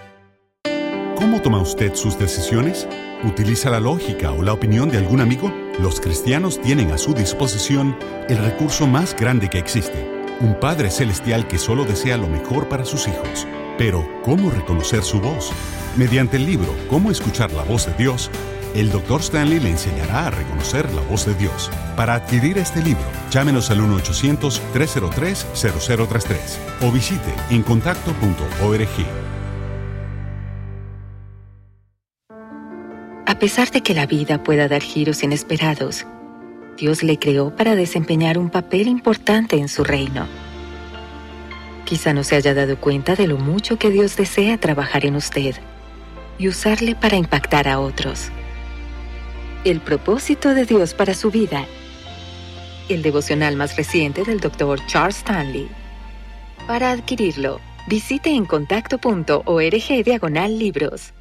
¿Cómo 1.15 1.41
toma 1.41 1.61
usted 1.61 1.95
sus 1.95 2.17
decisiones? 2.17 2.87
¿Utiliza 3.23 3.69
la 3.69 3.79
lógica 3.79 4.31
o 4.31 4.41
la 4.41 4.53
opinión 4.53 4.89
de 4.89 4.97
algún 4.97 5.21
amigo? 5.21 5.62
Los 5.79 5.99
cristianos 5.99 6.61
tienen 6.61 6.91
a 6.91 6.99
su 6.99 7.13
disposición 7.13 7.97
el 8.29 8.37
recurso 8.37 8.85
más 8.85 9.15
grande 9.15 9.49
que 9.49 9.57
existe, 9.57 10.07
un 10.39 10.59
Padre 10.59 10.91
Celestial 10.91 11.47
que 11.47 11.57
solo 11.57 11.83
desea 11.83 12.17
lo 12.17 12.27
mejor 12.27 12.69
para 12.69 12.85
sus 12.85 13.07
hijos. 13.07 13.47
Pero, 13.77 14.07
¿cómo 14.23 14.51
reconocer 14.51 15.03
su 15.03 15.19
voz? 15.19 15.51
Mediante 15.97 16.37
el 16.37 16.45
libro 16.45 16.73
Cómo 16.89 17.09
escuchar 17.09 17.51
la 17.51 17.63
voz 17.63 17.87
de 17.87 17.93
Dios, 17.95 18.29
el 18.75 18.91
Dr. 18.91 19.21
Stanley 19.21 19.59
le 19.59 19.71
enseñará 19.71 20.27
a 20.27 20.31
reconocer 20.31 20.93
la 20.93 21.01
voz 21.01 21.25
de 21.25 21.33
Dios. 21.35 21.71
Para 21.95 22.13
adquirir 22.15 22.57
este 22.59 22.81
libro, 22.81 23.05
llámenos 23.31 23.71
al 23.71 23.79
1-800-303-0033 23.81 26.37
o 26.81 26.91
visite 26.91 27.33
encontacto.org. 27.49 29.22
pesar 33.43 33.71
de 33.71 33.81
que 33.81 33.93
la 33.93 34.05
vida 34.05 34.41
pueda 34.41 34.69
dar 34.69 34.81
giros 34.81 35.21
inesperados, 35.21 36.05
Dios 36.77 37.03
le 37.03 37.19
creó 37.19 37.53
para 37.53 37.75
desempeñar 37.75 38.37
un 38.37 38.49
papel 38.49 38.87
importante 38.87 39.57
en 39.57 39.67
su 39.67 39.83
reino. 39.83 40.27
Quizá 41.83 42.13
no 42.13 42.23
se 42.23 42.37
haya 42.37 42.53
dado 42.53 42.77
cuenta 42.77 43.15
de 43.15 43.27
lo 43.27 43.37
mucho 43.37 43.77
que 43.77 43.89
Dios 43.89 44.15
desea 44.15 44.57
trabajar 44.57 45.05
en 45.05 45.17
usted 45.17 45.55
y 46.39 46.47
usarle 46.47 46.95
para 46.95 47.17
impactar 47.17 47.67
a 47.67 47.81
otros. 47.81 48.29
El 49.65 49.81
propósito 49.81 50.53
de 50.53 50.65
Dios 50.65 50.93
para 50.93 51.13
su 51.13 51.29
vida. 51.29 51.65
El 52.87 53.01
devocional 53.01 53.57
más 53.57 53.75
reciente 53.75 54.23
del 54.23 54.39
Dr. 54.39 54.79
Charles 54.87 55.17
Stanley. 55.17 55.67
Para 56.65 56.91
adquirirlo, 56.91 57.59
visite 57.89 58.29
en 58.29 58.45
diagonal 60.01 60.57
libros. 60.57 61.11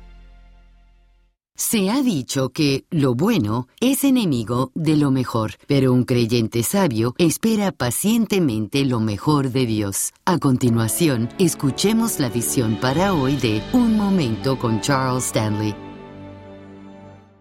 Se 1.55 1.91
ha 1.91 2.03
dicho 2.03 2.49
que 2.49 2.87
lo 2.91 3.15
bueno 3.15 3.69
es 3.79 4.05
enemigo 4.05 4.73
de 4.75 4.97
lo 4.97 5.11
mejor, 5.11 5.53
pero 5.67 5.93
un 5.93 6.05
creyente 6.05 6.63
sabio 6.63 7.15
espera 7.19 7.73
pacientemente 7.73 8.87
lo 8.87 9.01
mejor 9.01 9.51
de 9.51 9.67
Dios. 9.67 10.15
A 10.25 10.39
continuación, 10.39 11.29
escuchemos 11.39 12.21
la 12.21 12.31
visión 12.31 12.77
para 12.81 13.13
hoy 13.13 13.37
de 13.37 13.63
Un 13.75 13.99
Momento 13.99 14.59
con 14.59 14.81
Charles 14.81 15.27
Stanley. 15.27 15.75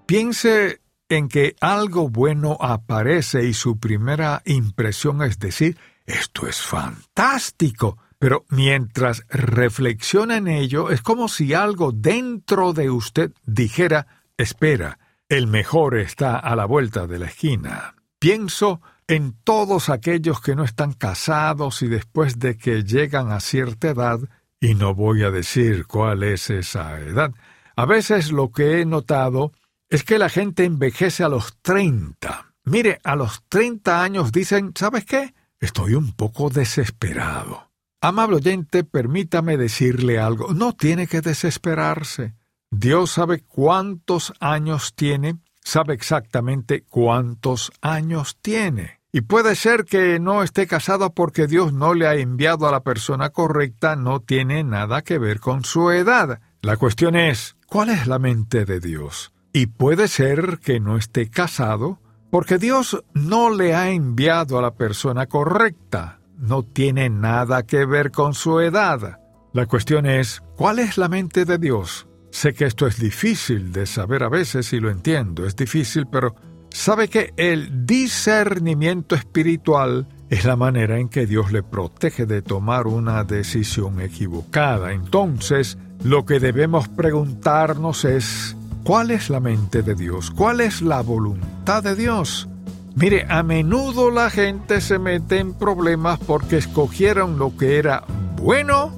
Piense 0.06 0.82
en 1.08 1.30
que 1.30 1.56
algo 1.62 2.10
bueno 2.10 2.58
aparece 2.60 3.48
y 3.48 3.54
su 3.54 3.80
primera 3.80 4.42
impresión 4.46 5.22
es 5.22 5.40
decir, 5.40 5.78
esto 6.06 6.48
es 6.48 6.62
fantástico. 6.62 7.98
Pero 8.22 8.46
mientras 8.50 9.26
reflexiona 9.30 10.38
en 10.38 10.48
ello, 10.48 10.92
es 10.92 11.02
como 11.02 11.28
si 11.28 11.56
algo 11.56 11.92
dentro 11.92 12.72
de 12.72 12.92
usted 12.92 13.32
dijera, 13.48 14.06
espera, 14.38 15.00
el 15.28 15.48
mejor 15.48 15.98
está 15.98 16.38
a 16.38 16.56
la 16.56 16.66
vuelta 16.66 17.08
de 17.08 17.18
la 17.18 17.26
esquina. 17.26 17.96
Pienso 18.20 18.80
en 19.08 19.34
todos 19.44 19.90
aquellos 19.90 20.40
que 20.40 20.56
no 20.56 20.64
están 20.64 20.94
casados 20.94 21.82
y 21.82 21.88
después 21.88 22.38
de 22.38 22.58
que 22.58 22.84
llegan 22.84 23.32
a 23.32 23.40
cierta 23.40 23.90
edad, 23.90 24.20
y 24.60 24.76
no 24.76 24.94
voy 24.94 25.24
a 25.24 25.32
decir 25.32 25.88
cuál 25.88 26.22
es 26.22 26.52
esa 26.52 27.00
edad, 27.00 27.34
a 27.76 27.88
veces 27.88 28.32
lo 28.32 28.52
que 28.52 28.82
he 28.82 28.86
notado 28.86 29.52
es 29.90 30.04
que 30.04 30.20
la 30.20 30.30
gente 30.30 30.64
envejece 30.64 31.24
a 31.24 31.30
los 31.30 31.58
treinta. 31.64 32.54
Mire, 32.66 33.00
a 33.04 33.16
los 33.16 33.42
treinta 33.50 34.04
años 34.04 34.32
dicen, 34.32 34.74
¿sabes 34.76 35.06
qué? 35.06 35.34
Estoy 35.60 35.96
un 35.96 36.12
poco 36.12 36.52
desesperado. 36.52 37.71
Amable 38.04 38.38
oyente, 38.38 38.84
permítame 38.84 39.58
decirle 39.58 40.18
algo. 40.18 40.56
No 40.56 40.74
tiene 40.74 41.06
que 41.06 41.22
desesperarse. 41.22 42.34
Dios 42.72 43.12
sabe 43.12 43.44
cuántos 43.44 44.34
años 44.40 44.96
tiene, 44.96 45.36
sabe 45.64 45.94
exactamente 45.94 46.84
cuántos 46.90 47.72
años 47.80 48.40
tiene. 48.42 49.02
Y 49.12 49.22
puede 49.22 49.56
ser 49.56 49.86
que 49.86 50.20
no 50.20 50.42
esté 50.42 50.66
casado 50.66 51.14
porque 51.14 51.46
Dios 51.46 51.74
no 51.74 51.94
le 51.94 52.08
ha 52.08 52.16
enviado 52.16 52.68
a 52.68 52.72
la 52.72 52.82
persona 52.82 53.30
correcta, 53.30 53.96
no 53.96 54.20
tiene 54.20 54.64
nada 54.64 55.04
que 55.04 55.20
ver 55.20 55.40
con 55.40 55.64
su 55.64 55.92
edad. 55.92 56.42
La 56.64 56.78
cuestión 56.78 57.16
es, 57.16 57.56
¿cuál 57.68 57.90
es 57.90 58.08
la 58.08 58.18
mente 58.18 58.66
de 58.66 58.80
Dios? 58.80 59.32
Y 59.54 59.68
puede 59.68 60.08
ser 60.08 60.58
que 60.58 60.80
no 60.80 60.98
esté 60.98 61.30
casado 61.30 62.00
porque 62.32 62.58
Dios 62.58 63.04
no 63.14 63.52
le 63.52 63.76
ha 63.76 63.92
enviado 63.92 64.58
a 64.58 64.62
la 64.64 64.74
persona 64.74 65.28
correcta 65.28 66.21
no 66.42 66.64
tiene 66.64 67.10
nada 67.10 67.64
que 67.64 67.86
ver 67.86 68.12
con 68.12 68.34
su 68.34 68.60
edad. 68.60 69.20
La 69.54 69.66
cuestión 69.68 70.06
es, 70.06 70.42
¿cuál 70.58 70.80
es 70.80 70.98
la 70.98 71.08
mente 71.08 71.46
de 71.46 71.58
Dios? 71.58 72.08
Sé 72.32 72.54
que 72.54 72.66
esto 72.66 72.88
es 72.88 73.00
difícil 73.00 73.72
de 73.72 73.86
saber 73.86 74.24
a 74.24 74.30
veces 74.30 74.74
y 74.74 74.80
lo 74.80 74.90
entiendo, 74.90 75.46
es 75.46 75.56
difícil, 75.56 76.08
pero 76.08 76.36
sabe 76.70 77.10
que 77.10 77.34
el 77.38 77.86
discernimiento 77.86 79.16
espiritual 79.16 80.08
es 80.30 80.46
la 80.46 80.56
manera 80.56 80.98
en 80.98 81.10
que 81.10 81.28
Dios 81.28 81.52
le 81.52 81.62
protege 81.62 82.26
de 82.26 82.42
tomar 82.42 82.88
una 82.88 83.24
decisión 83.24 84.00
equivocada. 84.00 84.94
Entonces, 84.94 85.78
lo 86.04 86.26
que 86.26 86.40
debemos 86.40 86.88
preguntarnos 86.88 88.06
es, 88.06 88.56
¿cuál 88.84 89.12
es 89.12 89.30
la 89.30 89.42
mente 89.42 89.84
de 89.84 89.94
Dios? 89.94 90.32
¿Cuál 90.32 90.62
es 90.62 90.82
la 90.82 91.02
voluntad 91.02 91.84
de 91.84 91.96
Dios? 91.96 92.48
Mire, 92.96 93.26
a 93.30 93.42
menudo 93.42 94.12
la 94.12 94.30
gente 94.30 94.82
se 94.82 95.00
mete 95.00 95.40
en 95.40 95.54
problemas 95.54 96.20
porque 96.20 96.58
escogieron 96.58 97.40
lo 97.40 97.56
que 97.56 97.78
era 97.78 98.04
bueno, 98.36 98.92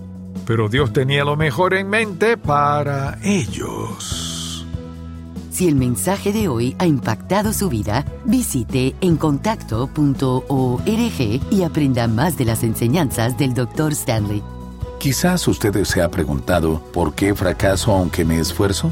pero 0.45 0.67
Dios 0.67 0.93
tenía 0.93 1.23
lo 1.23 1.35
mejor 1.35 1.73
en 1.73 1.89
mente 1.89 2.37
para 2.37 3.19
ellos. 3.23 4.65
Si 5.51 5.67
el 5.67 5.75
mensaje 5.75 6.33
de 6.33 6.47
hoy 6.47 6.75
ha 6.79 6.87
impactado 6.87 7.53
su 7.53 7.69
vida, 7.69 8.03
visite 8.25 8.95
encontacto.org 9.01 9.91
y 11.51 11.63
aprenda 11.63 12.07
más 12.07 12.35
de 12.37 12.45
las 12.45 12.63
enseñanzas 12.63 13.37
del 13.37 13.53
Dr. 13.53 13.91
Stanley. 13.91 14.41
Quizás 14.99 15.47
usted 15.47 15.83
se 15.83 16.01
ha 16.01 16.09
preguntado, 16.09 16.79
¿por 16.91 17.13
qué 17.13 17.35
fracaso 17.35 17.91
aunque 17.91 18.25
me 18.25 18.39
esfuerzo? 18.39 18.91